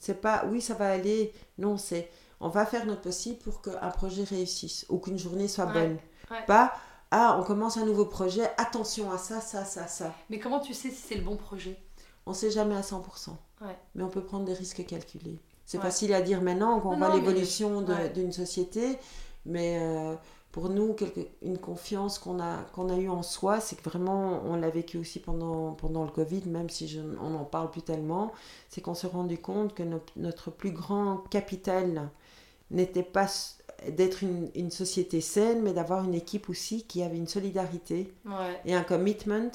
c'est 0.00 0.20
pas 0.20 0.44
oui 0.50 0.60
ça 0.60 0.74
va 0.74 0.90
aller, 0.90 1.32
non 1.58 1.76
c'est 1.78 2.10
on 2.40 2.48
va 2.48 2.66
faire 2.66 2.84
notre 2.84 3.00
possible 3.02 3.38
pour 3.38 3.62
qu'un 3.62 3.90
projet 3.90 4.24
réussisse 4.24 4.84
ou 4.90 4.98
qu'une 4.98 5.18
journée 5.18 5.48
soit 5.48 5.66
bonne. 5.66 5.96
Ouais. 6.30 6.44
Pas 6.46 6.72
ah 7.10 7.36
on 7.40 7.44
commence 7.44 7.76
un 7.76 7.84
nouveau 7.86 8.06
projet, 8.06 8.42
attention 8.56 9.12
à 9.12 9.18
ça, 9.18 9.40
ça, 9.40 9.64
ça, 9.64 9.86
ça. 9.86 10.12
Mais 10.30 10.38
comment 10.40 10.58
tu 10.60 10.74
sais 10.74 10.90
si 10.90 10.96
c'est 10.96 11.14
le 11.14 11.22
bon 11.22 11.36
projet? 11.36 11.78
On 12.26 12.32
sait 12.34 12.50
jamais 12.50 12.74
à 12.74 12.80
100%. 12.82 13.36
Ouais. 13.60 13.76
Mais 13.94 14.02
on 14.02 14.08
peut 14.08 14.22
prendre 14.24 14.44
des 14.44 14.54
risques 14.54 14.84
calculés. 14.84 15.38
C'est 15.64 15.78
Ouais. 15.78 15.84
facile 15.84 16.12
à 16.12 16.22
dire 16.22 16.42
maintenant 16.42 16.80
qu'on 16.80 16.92
Non, 16.92 16.96
voit 16.98 17.08
mais- 17.10 17.16
l'évolution 17.20 17.84
d'une 18.14 18.32
société, 18.32 18.98
mais 19.46 19.78
euh, 19.80 20.16
pour 20.50 20.70
nous, 20.70 20.94
quelque- 20.94 21.28
une 21.42 21.58
confiance 21.58 22.18
qu'on 22.18 22.40
a, 22.40 22.58
qu'on 22.74 22.88
a 22.88 22.96
eue 22.96 23.08
en 23.10 23.22
soi, 23.22 23.60
c'est 23.60 23.76
que 23.76 23.88
vraiment, 23.88 24.40
on 24.46 24.56
l'a 24.56 24.70
vécu 24.70 24.98
aussi 24.98 25.20
pendant, 25.20 25.72
pendant 25.72 26.02
le 26.04 26.10
Covid, 26.10 26.42
même 26.48 26.68
si 26.70 26.88
je, 26.88 27.00
on 27.20 27.30
n'en 27.30 27.44
parle 27.44 27.70
plus 27.70 27.82
tellement, 27.82 28.32
c'est 28.68 28.80
qu'on 28.80 28.94
s'est 28.94 29.06
rendu 29.06 29.38
compte 29.38 29.74
que 29.74 29.82
no- 29.84 30.00
notre 30.16 30.50
plus 30.50 30.72
grand 30.72 31.18
capital 31.30 32.08
n'était 32.70 33.02
pas 33.02 33.26
d'être 33.88 34.22
une, 34.22 34.50
une 34.54 34.70
société 34.70 35.20
saine, 35.20 35.62
mais 35.62 35.72
d'avoir 35.72 36.04
une 36.04 36.14
équipe 36.14 36.48
aussi 36.48 36.84
qui 36.86 37.02
avait 37.02 37.16
une 37.18 37.28
solidarité 37.28 38.12
Ouais, 38.24 38.60
et 38.64 38.74
un 38.74 38.82
commitment 38.82 39.50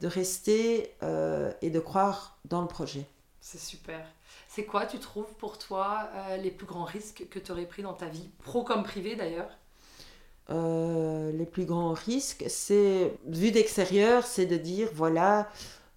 de 0.00 0.06
rester 0.06 0.94
euh, 1.02 1.52
et 1.62 1.70
de 1.70 1.80
croire 1.80 2.38
dans 2.44 2.60
le 2.62 2.68
projet. 2.68 3.06
c'est 3.40 3.58
super. 3.60 4.06
C'est 4.48 4.64
quoi, 4.64 4.86
tu 4.86 4.98
trouves, 4.98 5.32
pour 5.38 5.58
toi, 5.58 6.08
euh, 6.14 6.36
les 6.36 6.50
plus 6.50 6.66
grands 6.66 6.84
risques 6.84 7.26
que 7.30 7.38
tu 7.38 7.52
aurais 7.52 7.66
pris 7.66 7.82
dans 7.82 7.94
ta 7.94 8.06
vie, 8.06 8.30
pro 8.42 8.64
comme 8.64 8.82
privé 8.82 9.14
d'ailleurs? 9.16 9.50
Euh, 10.50 11.30
les 11.32 11.46
plus 11.46 11.64
grands 11.64 11.92
risques, 11.92 12.44
c'est, 12.48 13.12
vu 13.26 13.52
d'extérieur, 13.52 14.24
c'est 14.26 14.46
de 14.46 14.56
dire, 14.56 14.88
voilà, 14.94 15.48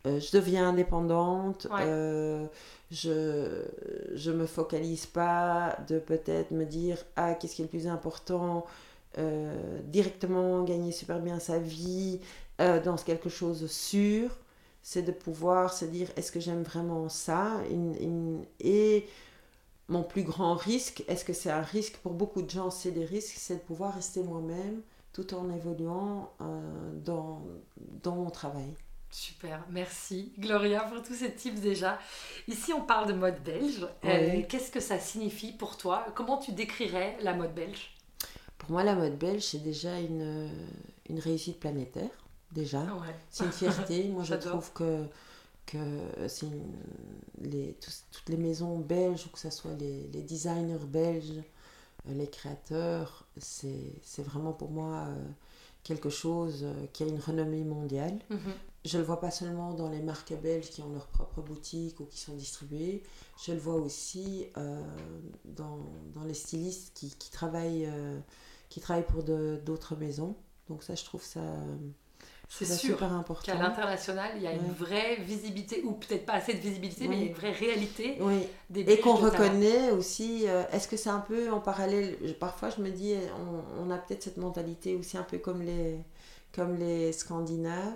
je 0.06 0.32
deviens 0.32 0.70
indépendante, 0.70 1.68
Ouais. 1.72 2.50
Je 2.94 3.66
je 4.14 4.32
me 4.32 4.46
focalise 4.46 5.06
pas 5.08 5.78
de 5.88 6.00
peut-être 6.00 6.52
me 6.52 6.66
dire, 6.66 6.98
ah, 7.16 7.34
qu'est-ce 7.36 7.56
qui 7.56 7.62
est 7.64 7.66
le 7.66 7.70
plus 7.70 7.88
important, 7.88 8.66
euh, 9.18 9.80
directement 9.86 10.64
gagner 10.64 10.92
super 10.92 11.20
bien 11.20 11.40
sa 11.40 11.60
vie 11.60 12.20
euh, 12.62 12.82
dans 12.82 12.96
quelque 12.98 13.30
chose 13.30 13.70
sûr, 13.72 14.30
c'est 14.84 15.02
de 15.04 15.12
pouvoir 15.12 15.74
se 15.74 15.86
dire, 15.86 16.10
est-ce 16.18 16.32
que 16.32 16.40
j'aime 16.40 16.64
vraiment 16.64 17.10
ça? 17.10 17.62
Et 18.60 19.08
mon 19.90 20.04
plus 20.04 20.24
grand 20.24 20.56
risque, 20.56 21.04
est-ce 21.08 21.26
que 21.26 21.34
c'est 21.34 21.52
un 21.52 21.62
risque? 21.62 21.98
Pour 21.98 22.14
beaucoup 22.14 22.42
de 22.42 22.50
gens 22.50 22.70
C'est 22.72 22.92
des 22.92 23.06
risques, 23.06 23.36
c'est 23.38 23.56
de 23.56 23.62
pouvoir 23.62 23.96
rester 23.96 24.22
moi-même 24.24 24.82
tout 25.14 25.34
en 25.36 25.50
évoluant 25.52 26.32
euh, 26.42 26.92
dans, 27.04 27.44
dans 28.04 28.16
mon 28.16 28.30
travail. 28.30 28.74
Super, 29.14 29.64
merci 29.70 30.34
Gloria 30.40 30.82
pour 30.82 31.04
tous 31.04 31.14
ces 31.14 31.32
tips 31.32 31.62
déjà. 31.62 32.00
Ici 32.48 32.74
on 32.74 32.82
parle 32.82 33.08
de 33.08 33.14
mode 33.14 33.42
belge. 33.44 33.86
Euh. 34.06 34.42
Qu'est-ce 34.50 34.72
que 34.72 34.80
ça 34.80 34.98
signifie 35.00 35.52
pour 35.52 35.78
toi? 35.78 36.08
Comment 36.16 36.38
tu 36.38 36.52
décrirais 36.52 37.16
la 37.22 37.36
mode 37.36 37.54
belge? 37.54 37.94
Pour 38.58 38.72
moi, 38.72 38.84
la 38.84 38.96
mode 38.96 39.18
belge, 39.20 39.44
c'est 39.44 39.62
déjà 39.62 40.00
une, 40.00 40.50
une 41.10 41.20
réussite 41.20 41.60
planétaire, 41.60 42.10
déjà. 42.52 42.80
Ouais. 42.80 43.14
C'est 43.30 43.44
une 43.44 43.52
fierté. 43.52 44.04
Moi, 44.10 44.24
je 44.24 44.36
trouve 44.36 44.72
que, 44.72 45.06
que 45.68 45.78
une- 46.42 46.74
les, 47.42 47.78
toutes 47.82 48.30
les 48.30 48.38
maisons 48.38 48.80
belges, 48.80 49.26
ou 49.28 49.30
que 49.30 49.40
ce 49.40 49.50
soit 49.52 49.74
les, 49.78 50.08
les 50.14 50.22
designers 50.22 50.86
belges, 50.88 51.44
euh, 52.10 52.14
les 52.16 52.28
créateurs, 52.28 53.26
c'est 53.38 53.94
c'est 54.02 54.24
vraiment 54.24 54.54
pour 54.54 54.72
moi 54.72 55.08
euh, 55.10 55.28
quelque 55.84 56.10
chose 56.10 56.62
euh, 56.64 56.86
qui 56.94 57.04
a 57.04 57.08
une 57.08 57.20
renommée 57.20 57.64
mondiale. 57.64 58.20
Mhm. 58.30 58.54
Je 58.86 58.98
le 58.98 59.04
vois 59.04 59.20
pas 59.20 59.32
seulement 59.32 59.74
dans 59.74 59.90
les 59.90 60.02
marques 60.02 60.34
belges 60.42 60.70
qui 60.70 60.82
ont 60.82 60.92
leur 60.92 61.08
propre 61.08 61.42
boutique 61.42 62.00
ou 62.02 62.06
qui 62.06 62.20
sont 62.20 62.36
distribuées, 62.36 63.04
je 63.46 63.54
le 63.54 63.60
vois 63.60 63.76
aussi 63.76 64.48
euh, 64.58 64.82
dans, 65.46 65.80
dans 66.14 66.24
les 66.26 66.34
stylistes 66.34 66.92
qui, 66.94 67.16
qui 67.16 67.32
travaillent, 67.32 67.86
euh, 67.86 68.20
qui 68.68 68.82
travaillent 68.82 69.08
pour 69.08 69.24
d'autres 69.24 69.96
maisons. 69.96 70.36
Donc 70.68 70.84
ça, 70.84 70.96
je 70.96 71.06
trouve 71.06 71.24
ça, 71.24 71.42
C'est 72.48 72.66
sûr 72.66 72.98
super 72.98 73.12
important. 73.14 73.42
qu'à 73.42 73.56
l'international 73.56 74.32
il 74.38 74.44
y 74.44 74.48
a 74.48 74.54
une 74.54 74.72
vraie 74.72 75.16
visibilité, 75.18 75.82
ou 75.84 75.94
peut-être 75.94 76.26
pas 76.26 76.34
assez 76.34 76.54
de 76.54 76.60
visibilité, 76.60 77.08
mais 77.08 77.18
il 77.18 77.22
y 77.24 77.26
a 77.26 77.30
une 77.30 77.34
vraie 77.34 77.52
réalité 77.52 78.18
Oui, 78.22 78.48
des 78.70 78.84
et 78.86 79.00
qu'on 79.00 79.16
reconnaît 79.16 79.92
aussi. 79.92 80.48
euh, 80.48 80.64
Est-ce 80.72 80.88
que 80.88 80.98
c'est 80.98 81.10
un 81.10 81.20
peu 81.20 81.52
en 81.52 81.60
parallèle? 81.60 82.18
Je- 82.24 82.34
Parfois, 82.34 82.70
je 82.70 82.82
me 82.82 82.90
dis, 82.90 83.16
on, 83.78 83.86
on 83.88 83.92
a 83.92 83.98
peut-être 83.98 84.24
cette 84.24 84.38
mentalité 84.38 84.96
aussi 84.96 85.18
un 85.18 85.24
peu 85.24 85.38
comme 85.38 85.62
les, 85.62 86.00
comme 86.54 86.76
les 86.78 87.12
Scandinaves. 87.14 87.96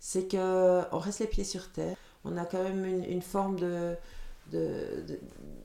C'est 0.00 0.28
que 0.28 0.82
on 0.92 0.98
reste 0.98 1.20
les 1.20 1.26
pieds 1.26 1.44
sur 1.44 1.70
terre. 1.72 1.96
On 2.24 2.36
a 2.36 2.44
quand 2.44 2.62
même 2.62 2.84
une, 2.84 3.04
une 3.04 3.22
forme 3.22 3.58
de. 3.58 3.94
de, 4.52 5.02
de- 5.08 5.20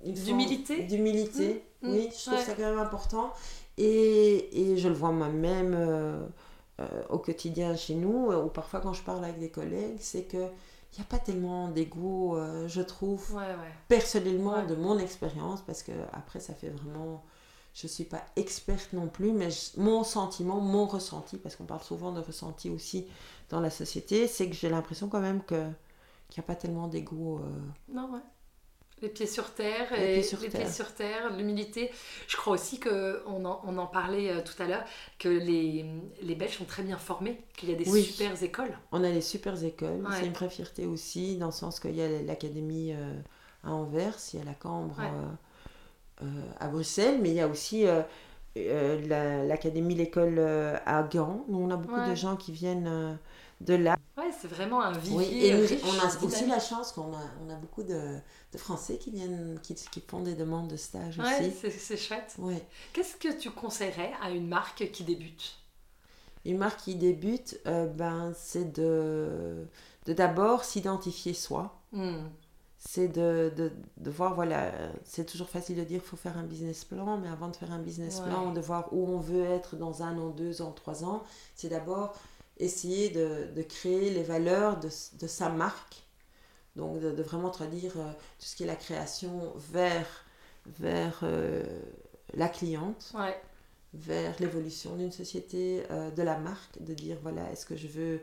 une 0.06 0.16
forme 0.16 0.26
D'humilité? 0.26 0.84
D'humilité, 0.88 1.64
Mmh, 1.82 1.88
oui, 1.90 2.08
mmh, 2.08 2.12
je 2.18 2.26
trouve 2.26 2.40
ouais. 2.40 2.46
ça 2.46 2.54
quand 2.54 2.64
même 2.64 2.80
important. 2.80 3.34
Et, 3.78 4.72
et 4.74 4.78
je 4.78 4.88
le 4.90 4.94
vois 4.96 5.12
moi-même 5.12 5.74
euh, 5.78 6.26
au 7.10 7.18
quotidien 7.20 7.76
chez 7.76 7.96
nous, 7.96 8.32
ou 8.32 8.48
parfois 8.50 8.80
quand 8.82 8.94
je 8.94 9.02
parle 9.04 9.24
avec 9.24 9.40
des 9.40 9.50
collègues, 9.50 9.98
c'est 10.00 10.24
que 10.24 10.38
n'y 10.98 11.02
a 11.02 11.08
pas 11.08 11.20
tellement 11.20 11.70
d'ego, 11.70 12.36
euh, 12.38 12.68
je 12.68 12.82
trouve, 12.82 13.32
Ouais, 13.36 13.44
ouais. 13.44 13.74
personnellement, 13.88 14.56
Ouais. 14.58 14.66
de 14.68 14.76
mon 14.76 14.98
expérience, 14.98 15.62
parce 15.62 15.84
que 15.84 15.92
après, 16.14 16.40
ça 16.40 16.54
fait 16.54 16.70
vraiment. 16.70 17.24
Je 17.76 17.86
ne 17.86 17.90
suis 17.90 18.04
pas 18.06 18.24
experte 18.36 18.94
non 18.94 19.08
plus, 19.08 19.32
mais 19.32 19.52
je- 19.52 19.80
mon 19.80 20.04
sentiment, 20.04 20.60
mon 20.60 20.88
ressenti, 20.88 21.38
parce 21.38 21.56
qu'on 21.56 21.66
parle 21.66 21.84
souvent 21.84 22.12
de 22.12 22.20
ressenti 22.20 22.70
aussi 22.72 23.08
dans 23.50 23.60
la 23.60 23.70
société, 23.70 24.26
c'est 24.28 24.50
que 24.50 24.56
j'ai 24.56 24.70
l'impression 24.70 25.08
quand 25.10 25.20
même 25.22 25.44
que 25.44 25.64
qu'il 26.30 26.42
n'y 26.42 26.46
a 26.46 26.48
pas 26.48 26.56
tellement 26.56 26.88
d'ego. 26.88 27.40
euh, 27.44 27.94
Non, 27.94 28.12
ouais. 28.12 28.20
Les 29.02 29.08
pieds 29.10 29.28
sur 29.28 29.54
terre, 29.54 29.88
Les 29.96 29.98
et 30.04 30.14
pieds 30.16 30.24
sur 30.24 30.40
les 30.42 30.50
terre. 30.50 30.62
pieds 30.62 30.70
sur 30.72 30.94
terre, 30.94 31.34
l'humilité. 31.36 31.90
Je 32.28 32.36
crois 32.36 32.54
aussi 32.54 32.80
que 32.80 33.22
on 33.28 33.46
en, 33.46 33.62
on 33.66 33.78
en 33.78 33.88
parlait 33.88 34.30
euh, 34.30 34.42
tout 34.42 34.62
à 34.62 34.68
l'heure, 34.68 34.84
que 35.20 35.30
les, 35.30 35.86
les 36.22 36.36
Belges 36.36 36.58
sont 36.58 36.66
très 36.66 36.84
bien 36.84 36.98
formés, 36.98 37.40
qu'il 37.56 37.70
y 37.70 37.74
a 37.74 37.76
des 37.76 37.90
Oui. 37.90 38.04
super 38.04 38.42
écoles. 38.44 38.78
On 38.92 39.04
a 39.04 39.10
les 39.10 39.22
super 39.22 39.62
écoles, 39.64 40.02
Ouais. 40.06 40.16
c'est 40.20 40.26
une 40.26 40.34
vraie 40.34 40.50
fierté 40.50 40.86
aussi, 40.86 41.38
dans 41.38 41.46
le 41.48 41.52
sens 41.54 41.80
qu'il 41.80 41.96
y 41.96 42.02
a 42.02 42.22
l'académie 42.24 42.92
euh, 42.94 43.14
à 43.64 43.72
Anvers, 43.72 44.18
il 44.34 44.40
y 44.40 44.42
a 44.42 44.46
la 44.46 44.54
Cambre 44.54 44.98
Ouais. 45.00 45.06
euh, 46.24 46.26
à 46.60 46.68
Bruxelles, 46.68 47.20
mais 47.22 47.30
il 47.30 47.36
y 47.36 47.42
a 47.42 47.48
aussi 47.48 47.86
la- 48.56 49.46
l'académie, 49.46 49.96
l'école 49.96 50.40
à 50.86 51.04
Gand. 51.04 51.46
Nous, 51.48 51.58
on 51.60 51.70
a 51.72 51.78
beaucoup 51.78 51.96
Ouais. 52.00 52.10
de 52.10 52.16
gens 52.16 52.36
qui 52.36 52.52
viennent 52.52 53.18
de 53.62 53.74
là. 53.76 53.98
Ouais, 54.18 54.32
c'est 54.40 54.48
vraiment 54.48 54.82
un 54.82 54.92
vivier 54.98 55.18
Oui, 55.18 55.46
et 55.46 55.54
riche, 55.56 55.82
on 55.84 56.00
a 56.00 56.08
aussi 56.08 56.28
dynamique. 56.28 56.48
la 56.50 56.60
chance 56.60 56.92
qu'on 56.92 57.14
a, 57.14 57.22
on 57.46 57.50
a 57.50 57.56
beaucoup 57.56 57.84
de, 57.84 58.18
de 58.54 58.58
Français 58.58 58.98
qui 58.98 59.12
viennent, 59.12 59.60
qui, 59.62 59.76
qui 59.76 60.02
font 60.02 60.22
des 60.22 60.36
demandes 60.36 60.68
de 60.70 60.78
stage 60.78 61.18
Ouais, 61.20 61.40
aussi. 61.48 61.52
c'est 61.62 61.72
c'est 61.72 61.98
chouette. 61.98 62.36
Ouais. 62.38 62.66
Qu'est-ce 62.94 63.16
que 63.18 63.38
tu 63.38 63.52
conseillerais 63.52 64.12
à 64.22 64.30
une 64.32 64.48
marque 64.48 64.90
qui 64.92 65.04
débute? 65.04 65.56
Une 66.46 66.58
marque 66.58 66.80
qui 66.82 66.96
débute, 66.96 67.60
euh, 67.68 67.86
ben, 67.88 68.34
c'est 68.38 68.72
de 68.72 69.66
de 70.06 70.14
d'abord 70.14 70.64
s'identifier 70.64 71.34
soi. 71.34 71.76
Hmm. 71.92 72.28
c'est 72.78 73.08
de, 73.10 73.52
de, 73.58 73.72
de 73.98 74.10
voir, 74.10 74.36
voilà, 74.36 74.72
c'est 75.04 75.26
toujours 75.26 75.50
facile 75.50 75.76
de 75.76 75.84
dire 75.84 76.00
qu'il 76.00 76.08
faut 76.10 76.16
faire 76.16 76.38
un 76.38 76.44
business 76.44 76.86
plan, 76.86 77.18
mais 77.18 77.28
avant 77.28 77.50
de 77.50 77.56
faire 77.56 77.72
un 77.74 77.80
business 77.80 78.20
Ouais. 78.22 78.30
plan, 78.30 78.54
de 78.54 78.62
voir 78.62 78.94
où 78.94 79.06
on 79.10 79.20
veut 79.20 79.44
être 79.44 79.76
dans 79.76 80.02
un 80.04 80.18
an, 80.18 80.30
deux 80.30 80.62
ans, 80.62 80.72
trois 80.72 81.04
ans, 81.04 81.24
c'est 81.56 81.68
d'abord 81.70 82.14
essayer 82.60 83.10
de, 83.10 83.48
de 83.56 83.62
créer 83.64 84.10
les 84.12 84.24
valeurs 84.24 84.80
de, 84.80 84.90
de 85.20 85.28
sa 85.28 85.50
marque. 85.50 86.04
Donc 86.76 87.00
de, 87.02 87.12
de 87.12 87.24
vraiment 87.24 87.50
traduire 87.52 87.94
euh, 87.98 88.12
tout 88.40 88.46
ce 88.46 88.56
qui 88.56 88.64
est 88.64 88.68
la 88.68 88.76
création 88.76 89.54
vers, 89.58 90.08
vers 90.68 91.20
euh, 91.24 91.64
la 92.36 92.50
cliente, 92.50 93.14
Ouais, 93.14 93.42
vers 93.94 94.36
l'évolution 94.40 94.96
d'une 94.96 95.12
société, 95.12 95.84
euh, 95.92 96.12
de 96.12 96.22
la 96.24 96.38
marque, 96.38 96.82
de 96.84 96.94
dire, 96.94 97.18
voilà, 97.22 97.52
est-ce 97.52 97.66
que 97.66 97.76
je 97.76 97.88
veux 97.88 98.22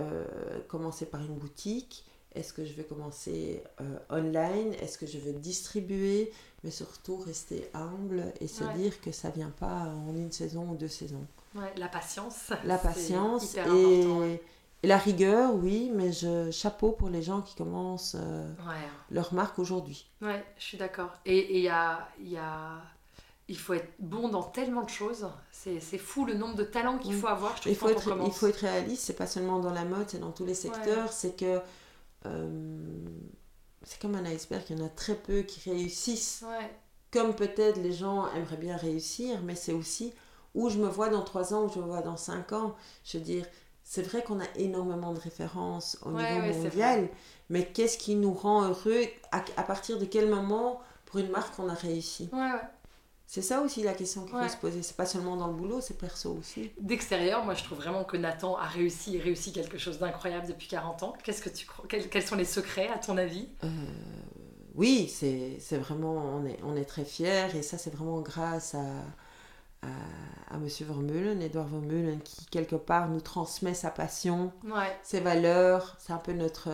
euh, 0.00 0.26
commencer 0.68 1.06
par 1.06 1.22
une 1.22 1.36
boutique? 1.36 2.04
Est-ce 2.34 2.52
que 2.52 2.64
je 2.64 2.72
vais 2.74 2.84
commencer 2.84 3.62
euh, 3.80 3.98
online? 4.10 4.74
Est-ce 4.80 4.98
que 4.98 5.06
je 5.06 5.18
veux 5.18 5.32
distribuer? 5.32 6.32
Mais 6.64 6.70
surtout 6.70 7.16
rester 7.16 7.68
humble 7.74 8.32
et 8.40 8.46
se 8.46 8.62
Ouais. 8.64 8.74
dire 8.74 9.00
que 9.00 9.10
ça 9.12 9.30
vient 9.30 9.50
pas 9.50 9.86
en 10.08 10.14
une 10.14 10.30
saison 10.32 10.68
ou 10.70 10.76
deux 10.76 10.88
saisons. 10.88 11.26
ouais, 11.56 11.72
la 11.76 11.88
patience. 11.88 12.52
La 12.64 12.78
patience 12.78 13.52
hyper 13.52 13.66
et, 13.74 14.40
et 14.84 14.86
la 14.88 14.98
rigueur, 14.98 15.54
oui, 15.54 15.90
mais 15.94 16.12
je 16.12 16.50
chapeau 16.50 16.90
pour 16.92 17.08
les 17.08 17.22
gens 17.22 17.40
qui 17.40 17.54
commencent 17.54 18.16
euh, 18.18 18.48
leur 19.10 19.32
marque 19.34 19.58
aujourd'hui. 19.58 20.08
ouais, 20.22 20.44
je 20.58 20.62
suis 20.64 20.78
d'accord. 20.78 21.10
Et 21.24 21.56
il 21.58 21.62
y 21.62 21.68
a, 21.68 22.08
y 22.20 22.36
a... 22.36 22.80
Il 23.48 23.58
faut 23.58 23.74
être 23.74 23.92
bon 23.98 24.28
dans 24.28 24.44
tellement 24.44 24.82
de 24.84 24.88
choses. 24.88 25.26
C'est 25.50 25.80
fou 25.98 26.24
le 26.24 26.34
nombre 26.34 26.54
de 26.54 26.64
talents 26.64 26.96
qu'il 26.98 27.12
faut 27.14 27.26
avoir. 27.26 27.56
Je 27.56 27.62
trouve, 27.62 27.72
Il 27.72 27.76
faut, 27.76 27.86
quand 27.86 27.92
être, 27.92 28.12
on 28.20 28.26
il 28.26 28.32
faut 28.32 28.46
être 28.46 28.56
réaliste, 28.60 29.02
c'est 29.04 29.12
pas 29.16 29.26
seulement 29.26 29.58
dans 29.58 29.72
la 29.72 29.84
mode, 29.84 30.08
c'est 30.08 30.20
dans 30.20 30.30
tous 30.30 30.46
les 30.46 30.54
secteurs. 30.54 31.12
C'est 31.12 31.36
que 31.36 31.60
c'est 33.84 34.00
comme 34.00 34.14
un 34.14 34.24
iceberg, 34.24 34.62
il 34.70 34.78
y 34.78 34.82
en 34.82 34.86
a 34.86 34.88
très 34.88 35.14
peu 35.16 35.42
qui 35.42 35.68
réussissent 35.70 36.42
Ouais, 36.42 36.70
comme 37.12 37.34
peut-être 37.36 37.78
les 37.78 37.92
gens 37.92 38.32
aimeraient 38.34 38.56
bien 38.56 38.76
réussir, 38.76 39.40
mais 39.44 39.54
c'est 39.54 39.72
aussi 39.74 40.14
où 40.54 40.70
je 40.70 40.78
me 40.78 40.88
vois 40.88 41.08
dans 41.10 41.22
3 41.24 41.54
ans, 41.54 41.64
où 41.66 41.70
je 41.72 41.78
me 41.80 41.84
vois 41.86 42.02
dans 42.02 42.16
5 42.16 42.52
ans. 42.52 42.76
Je 43.04 43.18
veux 43.18 43.24
dire, 43.24 43.46
c'est 43.84 44.02
vrai 44.02 44.22
qu'on 44.24 44.40
a 44.40 44.46
énormément 44.56 45.12
de 45.14 45.20
références 45.20 45.98
au 46.04 46.12
Ouais, 46.12 46.12
niveau 46.12 46.40
ouais, 46.40 46.52
mondial, 46.52 47.08
mais 47.50 47.66
qu'est-ce 47.72 47.98
qui 47.98 48.16
nous 48.16 48.34
rend 48.34 48.64
heureux 48.68 49.04
à, 49.32 49.44
à 49.56 49.62
partir 49.64 49.98
de 49.98 50.04
quel 50.06 50.28
moment 50.30 50.80
pour 51.06 51.20
une 51.20 51.30
marque 51.30 51.58
on 51.58 51.68
a 51.68 51.74
réussi? 51.74 52.30
Ouais. 52.32 52.60
C'est 53.34 53.40
ça 53.40 53.62
aussi 53.62 53.82
la 53.82 53.94
question 53.94 54.26
qu'il 54.26 54.34
Ouais. 54.34 54.42
faut 54.46 54.52
se 54.52 54.58
poser. 54.58 54.82
C'est 54.82 54.94
pas 54.94 55.06
seulement 55.06 55.36
dans 55.36 55.46
le 55.46 55.54
boulot, 55.54 55.80
c'est 55.80 55.96
perso 55.96 56.34
aussi. 56.38 56.70
D'extérieur, 56.78 57.46
moi 57.46 57.54
je 57.54 57.64
trouve 57.64 57.78
vraiment 57.78 58.04
que 58.04 58.18
Nathan 58.18 58.56
a 58.58 58.66
réussi 58.66 59.16
et 59.16 59.20
réussi 59.20 59.54
quelque 59.54 59.78
chose 59.78 59.98
d'incroyable 59.98 60.46
depuis 60.48 60.68
40 60.68 61.02
ans. 61.02 61.14
Qu'est-ce 61.24 61.40
que 61.40 61.48
tu 61.48 61.64
crois 61.64 61.86
quels, 61.88 62.10
quels 62.10 62.26
sont 62.26 62.36
les 62.36 62.44
secrets 62.44 62.88
à 62.88 62.98
ton 62.98 63.16
avis? 63.16 63.48
Euh, 63.64 63.68
oui, 64.74 65.08
c'est 65.08 65.56
c'est 65.60 65.78
vraiment, 65.78 66.12
on 66.12 66.44
est, 66.44 66.58
on 66.62 66.76
est 66.76 66.84
très 66.84 67.06
fiers 67.06 67.46
et 67.56 67.62
ça 67.62 67.78
c'est 67.78 67.88
vraiment 67.94 68.20
grâce 68.20 68.74
à, 68.74 68.84
à, 69.80 70.54
à 70.54 70.58
Monsieur 70.58 70.84
Vermeulen, 70.84 71.40
Edouard 71.40 71.68
Vermeulen, 71.68 72.20
qui 72.20 72.44
quelque 72.44 72.76
part 72.76 73.08
nous 73.08 73.22
transmet 73.22 73.72
sa 73.72 73.90
passion, 73.90 74.52
Ouais, 74.64 74.94
ses 75.02 75.20
valeurs. 75.20 75.96
C'est 75.98 76.12
un 76.12 76.18
peu 76.18 76.34
notre, 76.34 76.68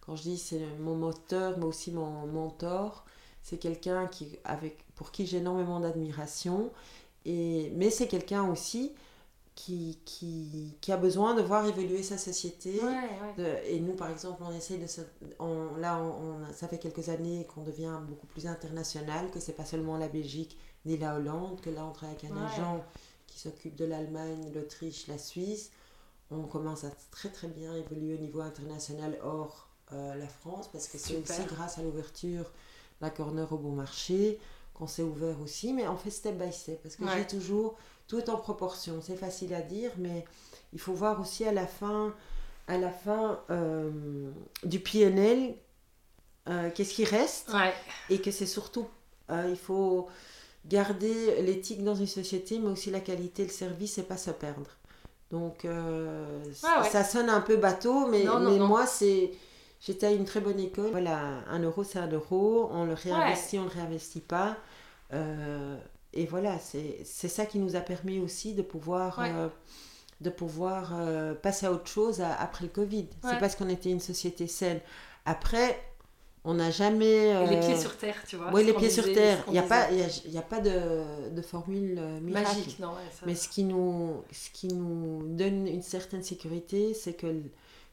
quand 0.00 0.16
je 0.16 0.22
dis 0.22 0.36
c'est 0.38 0.66
mon 0.80 0.96
moteur, 0.96 1.58
mais 1.58 1.64
aussi 1.64 1.92
mon 1.92 2.26
mentor. 2.26 3.04
C'est 3.44 3.58
quelqu'un 3.58 4.06
qui, 4.06 4.38
avec, 4.44 4.84
pour 5.02 5.10
qui 5.10 5.26
j'ai 5.26 5.38
énormément 5.38 5.80
d'admiration. 5.80 6.70
Et, 7.24 7.72
mais 7.74 7.90
c'est 7.90 8.06
quelqu'un 8.06 8.44
aussi 8.48 8.92
qui, 9.56 9.98
qui, 10.04 10.76
qui 10.80 10.92
a 10.92 10.96
besoin 10.96 11.34
de 11.34 11.42
voir 11.42 11.66
évoluer 11.66 12.04
sa 12.04 12.16
société. 12.18 12.78
ouais, 12.80 12.86
ouais. 12.86 13.34
De- 13.36 13.66
et 13.68 13.80
nous, 13.80 13.94
par 13.94 14.10
exemple, 14.10 14.44
on 14.46 14.52
essaye 14.52 14.78
de 14.78 14.86
se, 14.86 15.00
on- 15.40 15.74
là, 15.80 15.98
on, 16.00 16.44
on- 16.44 16.52
ça 16.52 16.68
fait 16.68 16.78
quelques 16.78 17.08
années 17.08 17.48
qu'on 17.52 17.62
devient 17.64 17.98
beaucoup 18.08 18.28
plus 18.28 18.46
international, 18.46 19.28
que 19.32 19.40
c'est 19.40 19.54
pas 19.54 19.64
seulement 19.64 19.96
la 19.98 20.06
Belgique 20.06 20.56
ni 20.86 20.96
la 20.96 21.16
Hollande, 21.16 21.60
que 21.60 21.70
là, 21.70 21.84
on 21.84 21.90
travaille 21.90 22.14
avec 22.16 22.30
un 22.30 22.36
Ouais. 22.36 22.46
agent 22.52 22.84
qui 23.26 23.40
s'occupe 23.40 23.74
de 23.74 23.84
l'Allemagne, 23.84 24.52
l'Autriche, 24.54 25.08
la 25.08 25.18
Suisse. 25.18 25.72
On 26.30 26.44
commence 26.44 26.84
à 26.84 26.90
très 27.10 27.28
très 27.28 27.48
bien 27.48 27.74
évoluer 27.74 28.14
au 28.14 28.18
niveau 28.18 28.40
international 28.40 29.18
hors 29.24 29.66
euh, 29.92 30.14
la 30.14 30.28
France, 30.28 30.68
parce 30.72 30.86
que 30.86 30.96
c'est 30.96 31.16
aussi 31.16 31.42
grâce 31.48 31.78
à 31.78 31.82
l'ouverture 31.82 32.44
la 33.00 33.10
corner 33.10 33.52
au 33.52 33.58
bon 33.58 33.72
marché 33.72 34.38
qu'on 34.82 34.88
s'est 34.88 35.02
ouvert 35.02 35.40
aussi, 35.40 35.72
mais 35.72 35.86
on 35.86 35.96
fait 35.96 36.10
step 36.10 36.36
by 36.36 36.52
step, 36.52 36.82
parce 36.82 36.96
que 36.96 37.04
Ouais. 37.04 37.10
j'ai 37.18 37.26
toujours 37.26 37.76
tout 38.08 38.18
est 38.18 38.28
en 38.28 38.36
proportion. 38.36 39.00
C'est 39.00 39.16
facile 39.16 39.54
à 39.54 39.60
dire, 39.62 39.92
mais 39.96 40.24
il 40.72 40.80
faut 40.80 40.92
voir 40.92 41.20
aussi 41.20 41.44
à 41.44 41.52
la 41.52 41.66
fin, 41.68 42.12
à 42.66 42.76
la 42.78 42.90
fin 42.90 43.38
euh, 43.50 43.90
du 44.64 44.80
PNL, 44.80 45.54
euh, 46.48 46.70
qu'est-ce 46.74 46.94
qui 46.94 47.04
reste 47.04 47.48
Ouais, 47.52 47.72
et 48.10 48.20
que 48.20 48.32
c'est 48.32 48.46
surtout, 48.46 48.88
euh, 49.30 49.46
il 49.48 49.56
faut 49.56 50.08
garder 50.66 51.40
l'éthique 51.42 51.84
dans 51.84 51.94
une 51.94 52.08
société, 52.08 52.58
mais 52.58 52.68
aussi 52.70 52.90
la 52.90 53.00
qualité, 53.00 53.44
le 53.44 53.50
service 53.50 53.98
et 53.98 54.02
pas 54.02 54.16
se 54.16 54.30
perdre. 54.32 54.70
Donc, 55.30 55.64
Ah 55.64 56.82
ouais. 56.82 56.90
ça 56.90 57.04
sonne 57.04 57.30
un 57.30 57.40
peu 57.40 57.56
bateau, 57.56 58.06
mais, 58.08 58.24
Non, 58.24 58.40
non, 58.40 58.50
mais 58.50 58.58
non. 58.58 58.66
moi, 58.66 58.86
c'est. 58.86 59.30
J'étais 59.80 60.06
à 60.06 60.10
une 60.12 60.24
très 60.26 60.40
bonne 60.40 60.60
école. 60.60 60.90
Voilà, 60.92 61.18
un 61.50 61.58
euro, 61.60 61.82
c'est 61.82 61.98
un 61.98 62.06
euro. 62.08 62.68
On 62.70 62.84
le 62.84 62.92
réinvestit, 62.94 63.58
on 63.58 63.62
ne 63.64 63.68
le 63.68 63.74
réinvestit 63.74 64.20
pas. 64.20 64.56
Euh, 65.12 65.76
et 66.12 66.26
voilà, 66.26 66.58
c'est 66.58 67.04
ça 67.04 67.46
qui 67.46 67.58
nous 67.58 67.76
a 67.76 67.80
permis 67.80 68.18
aussi 68.18 68.54
de 68.54 68.62
pouvoir, 68.62 69.18
Ouais. 69.18 69.30
euh, 69.32 69.48
de 70.20 70.30
pouvoir 70.30 70.92
euh, 70.94 71.34
passer 71.34 71.66
à 71.66 71.72
autre 71.72 71.88
chose 71.88 72.20
à- 72.20 72.34
après 72.34 72.64
le 72.64 72.70
Covid. 72.70 73.08
Ouais. 73.24 73.30
C'est 73.30 73.38
parce 73.38 73.56
qu'on 73.56 73.68
était 73.68 73.90
une 73.90 74.00
société 74.00 74.46
saine. 74.46 74.80
Après, 75.24 75.78
on 76.44 76.54
n'a 76.54 76.70
jamais. 76.70 77.28
et 77.28 77.46
les 77.46 77.56
euh, 77.56 77.60
pieds 77.60 77.78
sur 77.78 77.96
terre, 77.96 78.16
tu 78.26 78.36
vois. 78.36 78.50
oui, 78.52 78.64
les 78.64 78.72
pieds 78.74 78.90
sur 78.90 79.04
terre. 79.04 79.42
Il 79.46 79.52
n'y 79.52 79.58
a, 79.58 79.62
a, 79.62 80.42
pas 80.42 80.60
de, 80.60 81.30
de 81.30 81.42
formule 81.42 81.96
euh, 81.98 82.20
miracle. 82.20 82.48
Magique, 82.48 82.78
non, 82.80 82.88
ouais, 82.90 83.00
ça- 83.12 83.24
Mais 83.26 83.34
ce 83.34 83.48
qui 83.48 83.64
nous, 83.64 84.22
ce 84.32 84.50
qui 84.50 84.68
nous 84.68 85.22
donne 85.28 85.66
une 85.68 85.82
certaine 85.82 86.22
sécurité, 86.22 86.94
c'est 86.94 87.14
que, 87.14 87.42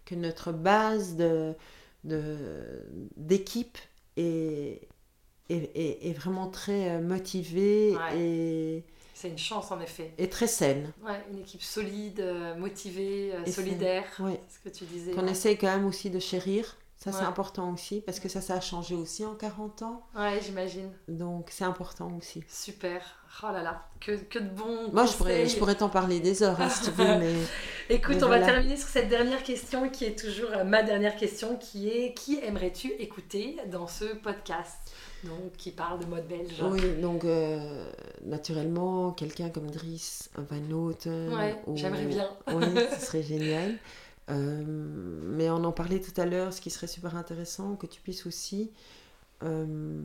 que 0.05 0.15
notre 0.15 0.51
base 0.51 1.15
de, 1.15 1.53
d'équipe 3.17 3.77
est, 4.17 4.87
est, 5.49 5.71
est- 5.75 6.09
est 6.09 6.13
vraiment 6.13 6.47
très 6.49 6.91
euh, 6.91 7.01
motivée 7.01 7.95
Ouais. 7.95 8.17
et, 8.19 8.83
c'est 9.13 9.29
une 9.29 9.37
chance 9.37 9.69
en 9.71 9.81
effet. 9.81 10.13
et 10.17 10.29
très 10.29 10.47
saine. 10.47 10.93
Ouais, 11.05 11.21
une 11.31 11.39
équipe 11.39 11.61
solide, 11.61 12.21
euh, 12.21 12.55
motivée, 12.55 13.31
euh, 13.33 13.43
Et 13.45 13.51
solidaire, 13.51 14.05
Ouais. 14.19 14.39
ce 14.49 14.59
que 14.69 14.73
tu 14.73 14.85
disais. 14.85 15.11
Qu'on 15.11 15.27
essaie 15.27 15.57
quand 15.57 15.67
même 15.67 15.85
aussi 15.85 16.09
de 16.09 16.19
chérir. 16.19 16.77
Ça, 16.95 17.13
c'est 17.13 17.23
important 17.23 17.71
aussi, 17.73 18.01
parce 18.01 18.19
que 18.19 18.27
ça, 18.27 18.41
ça 18.41 18.55
a 18.55 18.59
changé 18.61 18.93
aussi 18.93 19.23
en 19.25 19.33
40 19.33 19.83
ans. 19.83 20.05
Ouais, 20.17 20.39
j'imagine. 20.43 20.91
Donc, 21.07 21.47
c'est 21.49 21.63
important 21.63 22.11
aussi. 22.17 22.43
Super. 22.49 23.18
Oh 23.43 23.51
là 23.53 23.63
là, 23.63 23.83
que, 24.01 24.11
que 24.11 24.39
de 24.39 24.49
bons 24.49 24.91
Moi, 24.91 25.05
je 25.05 25.13
pourrais, 25.13 25.47
je 25.47 25.57
pourrais 25.57 25.75
t'en 25.75 25.87
parler 25.89 26.19
des 26.19 26.43
heures, 26.43 26.59
hein, 26.59 26.67
si 26.69 26.83
tu 26.85 26.91
veux, 26.91 27.05
mais... 27.19 27.33
Écoute, 27.89 28.15
Mais 28.17 28.23
on 28.23 28.27
voilà. 28.27 28.45
va 28.45 28.51
terminer 28.53 28.75
sur 28.77 28.87
cette 28.89 29.07
dernière 29.09 29.41
question 29.43 29.89
qui 29.89 30.05
est 30.05 30.17
toujours 30.19 30.49
euh, 30.51 30.63
ma 30.63 30.83
dernière 30.83 31.15
question, 31.15 31.55
qui 31.57 31.89
est 31.89 32.13
qui 32.13 32.39
aimerais-tu 32.43 32.91
écouter 32.99 33.57
dans 33.71 33.87
ce 33.87 34.05
podcast? 34.15 34.75
Donc, 35.23 35.53
qui 35.57 35.71
parle 35.71 35.99
de 35.99 36.05
mode 36.05 36.27
belge 36.27 36.61
Oui, 36.61 36.81
donc 37.01 37.23
euh, 37.25 37.89
naturellement, 38.25 39.11
quelqu'un 39.11 39.49
comme 39.49 39.69
Driss 39.71 40.29
Van 40.35 40.59
Noten. 40.59 41.33
Ouais, 41.33 41.55
ou- 41.65 41.75
j'aimerais 41.77 42.05
bien. 42.05 42.29
Oui, 42.53 42.65
ce 42.99 43.05
serait 43.05 43.23
génial. 43.23 43.75
Euh, 44.29 44.63
mais 44.65 45.49
on 45.49 45.63
en 45.63 45.71
parlait 45.71 45.99
tout 45.99 46.19
à 46.21 46.25
l'heure, 46.25 46.53
ce 46.53 46.61
qui 46.61 46.69
serait 46.69 46.87
super 46.87 47.15
intéressant, 47.15 47.75
que 47.75 47.87
tu 47.87 48.01
puisses 48.01 48.25
aussi 48.27 48.71
euh, 49.43 50.01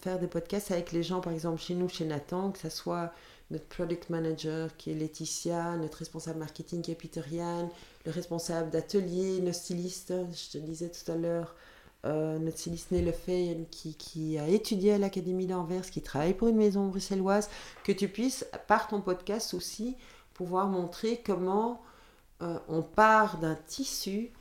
faire 0.00 0.18
des 0.18 0.26
podcasts 0.26 0.70
avec 0.70 0.92
les 0.92 1.02
gens, 1.02 1.20
par 1.20 1.32
exemple 1.32 1.60
chez 1.60 1.74
nous, 1.74 1.88
chez 1.88 2.04
Nathan, 2.04 2.50
que 2.50 2.58
ce 2.58 2.68
soit 2.68 3.12
notre 3.50 3.66
product 3.66 4.10
manager 4.10 4.76
qui 4.76 4.90
est 4.90 4.94
Laetitia, 4.94 5.76
notre 5.76 5.98
responsable 5.98 6.38
marketing 6.38 6.82
qui 6.82 6.90
est 6.90 6.94
Peter 6.96 7.22
Yann, 7.30 7.68
le 8.06 8.10
responsable 8.10 8.70
d'atelier, 8.70 9.40
nos 9.40 9.52
stylistes, 9.52 10.14
je 10.32 10.58
te 10.58 10.58
disais 10.58 10.90
tout 10.90 11.10
à 11.12 11.16
l'heure, 11.16 11.54
euh, 12.04 12.38
notre 12.38 12.58
styliste 12.58 12.90
Nele 12.90 13.14
qui, 13.70 13.94
qui 13.94 14.36
a 14.36 14.48
étudié 14.48 14.94
à 14.94 14.98
l'Académie 14.98 15.46
d'Anvers, 15.46 15.88
qui 15.88 16.02
travaille 16.02 16.34
pour 16.34 16.48
une 16.48 16.56
maison 16.56 16.88
bruxelloise, 16.88 17.48
que 17.84 17.92
tu 17.92 18.08
puisses, 18.08 18.44
par 18.66 18.88
ton 18.88 19.00
podcast 19.00 19.54
aussi, 19.54 19.96
pouvoir 20.34 20.66
montrer 20.66 21.22
comment 21.24 21.80
euh, 22.42 22.58
on 22.68 22.82
part 22.82 23.38
d'un 23.38 23.54
tissu, 23.54 24.32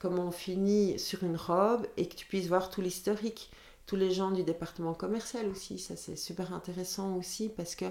comment 0.00 0.24
on 0.24 0.32
finit 0.32 0.98
sur 0.98 1.22
une 1.22 1.36
robe 1.36 1.86
et 1.96 2.08
que 2.08 2.16
tu 2.16 2.26
puisses 2.26 2.48
voir 2.48 2.68
tout 2.68 2.80
l'historique. 2.80 3.50
Tous 3.86 3.96
les 3.96 4.10
gens 4.10 4.30
du 4.30 4.44
département 4.44 4.94
commercial 4.94 5.48
aussi, 5.48 5.78
ça 5.78 5.96
c'est 5.96 6.16
super 6.16 6.52
intéressant 6.54 7.16
aussi 7.16 7.48
parce 7.48 7.74
que 7.74 7.86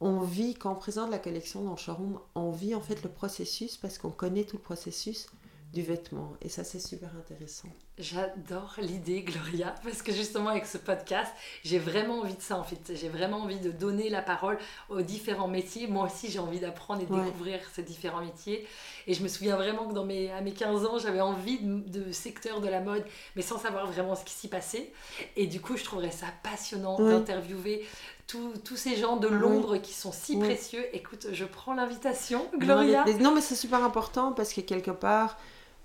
on 0.00 0.20
vit, 0.20 0.54
quand 0.54 0.72
on 0.72 0.76
présente 0.76 1.10
la 1.10 1.20
collection 1.20 1.62
dans 1.62 1.72
le 1.72 1.76
showroom, 1.76 2.18
on 2.34 2.50
vit 2.50 2.74
en 2.74 2.80
fait 2.80 3.02
le 3.04 3.08
processus 3.08 3.76
parce 3.76 3.98
qu'on 3.98 4.10
connaît 4.10 4.44
tout 4.44 4.56
le 4.56 4.62
processus 4.62 5.28
du 5.72 5.82
vêtement. 5.82 6.34
Et 6.42 6.48
ça, 6.48 6.64
c'est 6.64 6.78
super 6.78 7.08
intéressant. 7.16 7.68
J'adore 7.98 8.74
l'idée, 8.78 9.22
Gloria, 9.22 9.74
parce 9.84 10.02
que 10.02 10.12
justement, 10.12 10.50
avec 10.50 10.66
ce 10.66 10.76
podcast, 10.76 11.32
j'ai 11.64 11.78
vraiment 11.78 12.20
envie 12.20 12.34
de 12.34 12.42
ça, 12.42 12.58
en 12.58 12.64
fait. 12.64 12.92
J'ai 12.94 13.08
vraiment 13.08 13.38
envie 13.38 13.58
de 13.58 13.70
donner 13.70 14.10
la 14.10 14.20
parole 14.20 14.58
aux 14.90 15.00
différents 15.00 15.48
métiers. 15.48 15.86
Moi 15.86 16.06
aussi, 16.06 16.30
j'ai 16.30 16.38
envie 16.38 16.60
d'apprendre 16.60 17.02
et 17.02 17.06
de 17.06 17.14
découvrir 17.14 17.60
ces 17.72 17.82
différents 17.82 18.20
métiers. 18.20 18.66
Et 19.06 19.14
je 19.14 19.22
me 19.22 19.28
souviens 19.28 19.56
vraiment 19.56 19.88
que 19.88 19.94
dans 19.94 20.04
mes, 20.04 20.30
à 20.30 20.42
mes 20.42 20.52
15 20.52 20.84
ans, 20.84 20.98
j'avais 20.98 21.22
envie 21.22 21.58
de, 21.62 22.12
secteur 22.12 22.60
de 22.60 22.68
la 22.68 22.80
mode, 22.80 23.04
mais 23.36 23.42
sans 23.42 23.58
savoir 23.58 23.86
vraiment 23.86 24.14
ce 24.14 24.24
qui 24.24 24.34
s'y 24.34 24.48
passait. 24.48 24.92
Et 25.36 25.46
du 25.46 25.60
coup, 25.60 25.76
je 25.78 25.84
trouverais 25.84 26.10
ça 26.10 26.26
passionnant 26.42 26.98
d'interviewer 26.98 27.86
tous 28.26 28.76
ces 28.76 28.96
gens 28.96 29.16
de 29.16 29.28
Londres 29.28 29.76
qui 29.76 29.92
sont 29.92 30.12
si 30.12 30.38
précieux. 30.38 30.84
Écoute, 30.92 31.28
je 31.32 31.44
prends 31.44 31.74
l'invitation, 31.74 32.46
Gloria. 32.58 33.04
non, 33.20 33.34
mais 33.34 33.40
c'est 33.40 33.54
super 33.54 33.82
important 33.82 34.32
parce 34.32 34.52
que 34.52 34.60
quelque 34.60 34.90
part, 34.90 35.36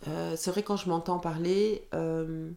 euh, 0.08 0.36
c'est 0.36 0.52
vrai 0.52 0.64
quand 0.64 0.78
je 0.78 0.90
m'entends 0.90 1.20
parler, 1.20 1.88
euh, 1.94 2.52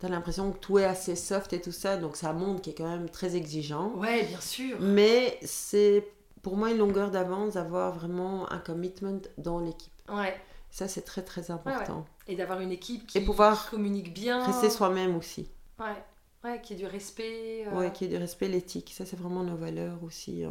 t'as 0.00 0.08
l'impression 0.08 0.52
que 0.52 0.58
tout 0.58 0.78
est 0.78 0.84
assez 0.84 1.16
soft 1.16 1.52
et 1.52 1.60
tout 1.60 1.72
ça, 1.72 1.96
donc 1.96 2.16
ça 2.16 2.32
montre 2.32 2.62
qu'il 2.62 2.72
est 2.72 2.76
quand 2.76 2.88
même 2.88 3.08
très 3.08 3.36
exigeant. 3.36 3.92
Ouais, 3.96 4.24
bien 4.24 4.40
sûr. 4.40 4.76
Mais 4.80 5.38
c'est 5.42 6.06
pour 6.42 6.56
moi 6.56 6.70
une 6.70 6.78
longueur 6.78 7.10
d'avance 7.10 7.54
d'avoir 7.54 7.92
vraiment 7.92 8.50
un 8.50 8.58
commitment 8.58 9.20
dans 9.36 9.58
l'équipe. 9.60 9.92
Ouais. 10.08 10.34
Ça, 10.70 10.88
c'est 10.88 11.02
très 11.02 11.22
très 11.22 11.50
important. 11.50 12.04
Et 12.26 12.36
d'avoir 12.36 12.60
une 12.60 12.72
équipe 12.72 13.06
qui 13.06 13.18
et 13.18 13.24
pouvoir 13.24 13.70
communique 13.70 14.12
bien. 14.14 14.44
Rester 14.44 14.70
soi-même 14.70 15.16
aussi. 15.16 15.50
Ouais. 15.78 15.96
Ouais, 16.44 16.60
qui 16.62 16.74
ait 16.74 16.76
du 16.76 16.86
respect. 16.86 17.66
Euh... 17.66 17.76
Ouais, 17.76 17.92
qui 17.92 18.04
ait 18.04 18.08
du 18.08 18.16
respect, 18.16 18.48
l'éthique. 18.48 18.94
Ça, 18.96 19.04
c'est 19.04 19.18
vraiment 19.18 19.42
nos 19.42 19.56
valeurs 19.56 20.04
aussi 20.04 20.44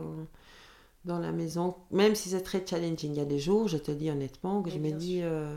dans 1.06 1.20
la 1.20 1.32
maison. 1.32 1.76
Même 1.92 2.16
si 2.16 2.30
c'est 2.30 2.42
très 2.42 2.66
challenging. 2.66 3.14
Il 3.14 3.18
y 3.18 3.22
a 3.22 3.26
des 3.26 3.40
jours, 3.40 3.68
je 3.68 3.78
te 3.78 3.92
dis 3.92 4.10
honnêtement, 4.12 4.62
que 4.62 4.70
je 4.70 4.80
me 4.80 4.92
dis. 4.92 5.22
Euh. 5.24 5.56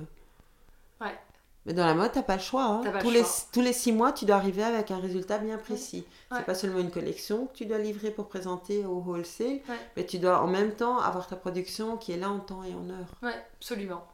Mais 1.66 1.74
dans 1.74 1.84
la 1.84 1.94
mode, 1.94 2.12
t'as 2.12 2.22
pas 2.22 2.36
le 2.36 2.42
choix. 2.42 2.64
Hein. 2.64 2.82
tous, 3.00 3.10
les, 3.10 3.22
tous 3.52 3.60
les 3.60 3.72
six 3.72 3.92
mois, 3.92 4.12
tu 4.12 4.24
dois 4.24 4.36
arriver 4.36 4.62
avec 4.62 4.90
un 4.90 4.98
résultat 4.98 5.38
bien 5.38 5.58
précis. 5.58 6.04
C'est 6.32 6.44
pas 6.44 6.54
seulement 6.54 6.78
une 6.78 6.90
collection 6.90 7.46
que 7.46 7.52
tu 7.54 7.66
dois 7.66 7.78
livrer 7.78 8.10
pour 8.10 8.28
présenter 8.28 8.84
au 8.86 9.00
wholesale, 9.00 9.60
mais 9.96 10.06
tu 10.06 10.18
dois 10.18 10.40
en 10.42 10.46
même 10.46 10.72
temps 10.72 10.98
avoir 10.98 11.26
ta 11.26 11.36
production 11.36 11.96
qui 11.96 12.12
est 12.12 12.16
là 12.16 12.30
en 12.30 12.40
temps 12.40 12.62
et 12.64 12.74
en 12.74 12.88
heure. 12.90 13.14
Ouais, 13.22 13.34
absolument. 13.56 14.04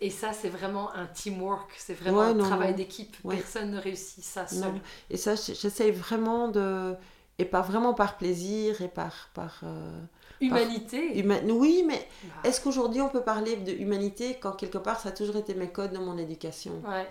Et 0.00 0.10
ça, 0.10 0.32
c'est 0.32 0.48
vraiment 0.48 0.94
un 0.94 1.06
teamwork, 1.06 1.70
c'est 1.76 1.94
vraiment 1.94 2.22
un 2.22 2.38
travail 2.38 2.74
d'équipe. 2.74 3.16
Personne 3.28 3.72
ne 3.72 3.78
réussit 3.78 4.24
ça 4.24 4.46
seul. 4.46 4.72
Et 5.10 5.16
ça, 5.16 5.34
j'essaye 5.34 5.90
vraiment 5.90 6.48
de. 6.48 6.94
Et 7.38 7.44
pas 7.44 7.62
vraiment 7.62 7.94
par 7.94 8.16
plaisir 8.16 8.80
et 8.80 8.88
par. 8.88 9.30
par 9.34 9.60
euh, 9.64 10.00
Humanité. 10.40 11.24
Oui, 11.48 11.84
mais 11.86 12.06
bah. 12.24 12.34
est-ce 12.44 12.60
qu'aujourd'hui 12.60 13.00
on 13.00 13.08
peut 13.08 13.22
parler 13.22 13.56
de 13.56 13.72
humanité 13.72 14.36
quand 14.40 14.52
quelque 14.52 14.78
part 14.78 15.00
ça 15.00 15.08
a 15.08 15.12
toujours 15.12 15.36
été 15.36 15.54
mes 15.54 15.68
codes 15.68 15.92
dans 15.92 16.02
mon 16.02 16.18
éducation? 16.18 16.82
Ouais. 16.86 17.06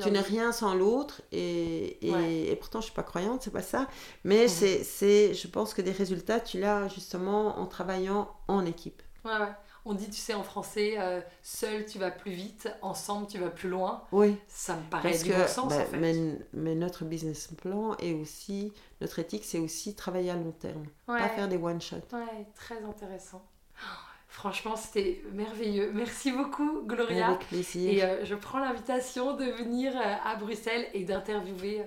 Tu 0.00 0.10
n'es 0.10 0.20
rien 0.20 0.50
sans 0.50 0.74
l'autre 0.74 1.22
et, 1.30 1.98
et, 2.02 2.56
pourtant 2.56 2.80
je 2.80 2.86
suis 2.86 2.94
pas 2.94 3.04
croyante, 3.04 3.42
c'est 3.42 3.52
pas 3.52 3.62
ça. 3.62 3.86
Mais 4.24 4.48
c'est, 4.48 4.82
c'est, 4.82 5.32
je 5.32 5.46
pense 5.46 5.74
que 5.74 5.82
des 5.82 5.92
résultats 5.92 6.40
tu 6.40 6.58
l'as 6.58 6.88
justement 6.88 7.58
en 7.60 7.66
travaillant 7.66 8.28
en 8.48 8.66
équipe. 8.66 9.00
Ouais, 9.24 9.38
ouais. 9.38 9.52
On 9.88 9.94
dit, 9.94 10.10
tu 10.10 10.16
sais, 10.16 10.34
en 10.34 10.42
français, 10.42 10.96
euh, 10.98 11.20
seul 11.42 11.86
tu 11.86 11.98
vas 11.98 12.10
plus 12.10 12.32
vite, 12.32 12.68
ensemble 12.82 13.28
tu 13.28 13.38
vas 13.38 13.50
plus 13.50 13.68
loin. 13.68 14.02
Oui. 14.10 14.36
Ça 14.48 14.74
me 14.74 14.82
paraît 14.90 15.16
du 15.16 15.30
bon 15.30 15.46
sens 15.46 15.68
bah, 15.68 15.76
en 15.76 15.86
fait. 15.86 15.96
Mais, 15.96 16.14
mais, 16.52 16.74
notre 16.74 17.04
business 17.04 17.48
plan 17.56 17.96
est 17.98 18.12
aussi, 18.12 18.72
notre 19.00 19.20
éthique, 19.20 19.44
c'est 19.44 19.60
aussi 19.60 19.94
travailler 19.94 20.30
à 20.30 20.34
long 20.34 20.50
terme. 20.50 20.86
Pas 21.06 21.28
faire 21.28 21.48
des 21.48 21.56
one-shots. 21.56 21.96
Ouais, 22.12 22.46
très 22.56 22.82
intéressant. 22.82 23.46
franchement, 24.28 24.76
c'était 24.76 25.22
merveilleux. 25.32 25.92
Merci 25.94 26.32
beaucoup, 26.32 26.82
Gloria. 26.84 27.28
Avec 27.28 27.46
plaisir. 27.46 27.90
Et 27.90 28.02
euh, 28.02 28.24
je 28.24 28.34
prends 28.34 28.58
l'invitation 28.58 29.36
de 29.36 29.44
venir 29.44 29.92
euh, 29.96 30.14
à 30.24 30.36
Bruxelles 30.36 30.88
et 30.94 31.04
d'interviewer 31.04 31.84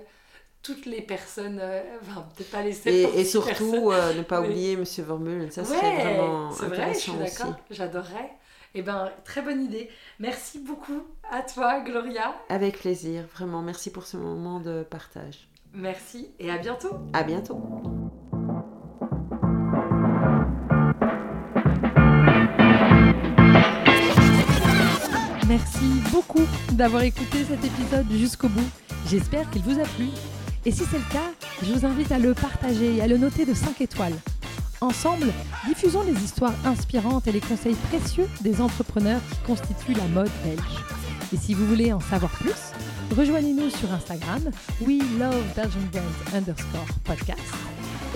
toutes 0.62 0.86
les 0.86 1.00
personnes, 1.00 1.58
euh, 1.60 1.80
enfin 2.02 2.26
peut-être 2.36 2.50
pas 2.50 2.62
les 2.62 2.88
Et, 2.88 3.20
et 3.20 3.24
surtout, 3.24 3.90
euh, 3.90 4.14
ne 4.14 4.22
pas 4.22 4.40
oublier 4.40 4.76
Monsieur 4.76 5.02
Vermeulen, 5.04 5.50
ça 5.50 5.64
serait 5.64 6.02
vraiment 6.02 6.50
c'est 6.52 6.66
vrai, 6.66 6.94
je 6.94 6.98
suis 6.98 7.12
d'accord, 7.12 7.56
j'adorerais. 7.70 8.30
Eh 8.74 8.82
ben, 8.82 9.10
très 9.24 9.42
bonne 9.42 9.64
idée. 9.64 9.90
Merci 10.20 10.60
beaucoup 10.60 11.02
à 11.28 11.42
toi, 11.42 11.80
Gloria. 11.80 12.36
Avec 12.48 12.78
plaisir, 12.78 13.24
vraiment. 13.34 13.62
Merci 13.62 13.90
pour 13.90 14.06
ce 14.06 14.16
moment 14.16 14.60
de 14.60 14.84
partage. 14.88 15.48
Merci 15.74 16.30
et 16.38 16.52
à 16.52 16.58
bientôt. 16.58 16.98
À 17.12 17.24
bientôt. 17.24 17.60
Merci 25.48 26.00
beaucoup 26.12 26.46
d'avoir 26.72 27.02
écouté 27.02 27.44
cet 27.44 27.64
épisode 27.64 28.06
jusqu'au 28.12 28.48
bout. 28.48 28.70
J'espère 29.08 29.50
qu'il 29.50 29.62
vous 29.62 29.80
a 29.80 29.84
plu 29.84 30.06
et 30.66 30.72
si 30.72 30.84
c'est 30.84 30.98
le 30.98 31.12
cas, 31.12 31.30
je 31.62 31.72
vous 31.72 31.86
invite 31.86 32.12
à 32.12 32.18
le 32.18 32.34
partager 32.34 32.96
et 32.96 33.02
à 33.02 33.06
le 33.06 33.16
noter 33.16 33.44
de 33.44 33.54
5 33.54 33.80
étoiles. 33.80 34.14
Ensemble, 34.80 35.32
diffusons 35.66 36.02
les 36.02 36.12
histoires 36.22 36.54
inspirantes 36.64 37.26
et 37.26 37.32
les 37.32 37.40
conseils 37.40 37.76
précieux 37.88 38.28
des 38.40 38.60
entrepreneurs 38.60 39.20
qui 39.30 39.38
constituent 39.46 39.94
la 39.94 40.06
mode 40.08 40.30
belge. 40.44 40.84
Et 41.32 41.36
si 41.36 41.54
vous 41.54 41.66
voulez 41.66 41.92
en 41.92 42.00
savoir 42.00 42.32
plus, 42.32 42.72
rejoignez-nous 43.16 43.70
sur 43.70 43.92
Instagram, 43.92 44.50
we 44.80 45.02
love 45.18 45.44
underscore 46.34 46.86
podcast, 47.04 47.40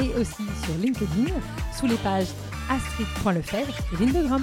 et 0.01 0.09
aussi 0.19 0.45
sur 0.65 0.75
LinkedIn 0.81 1.33
sous 1.79 1.87
les 1.87 1.97
pages 1.97 2.29
astrid.lefebvre 2.71 3.75
et 3.93 4.05
Lindegram. 4.05 4.43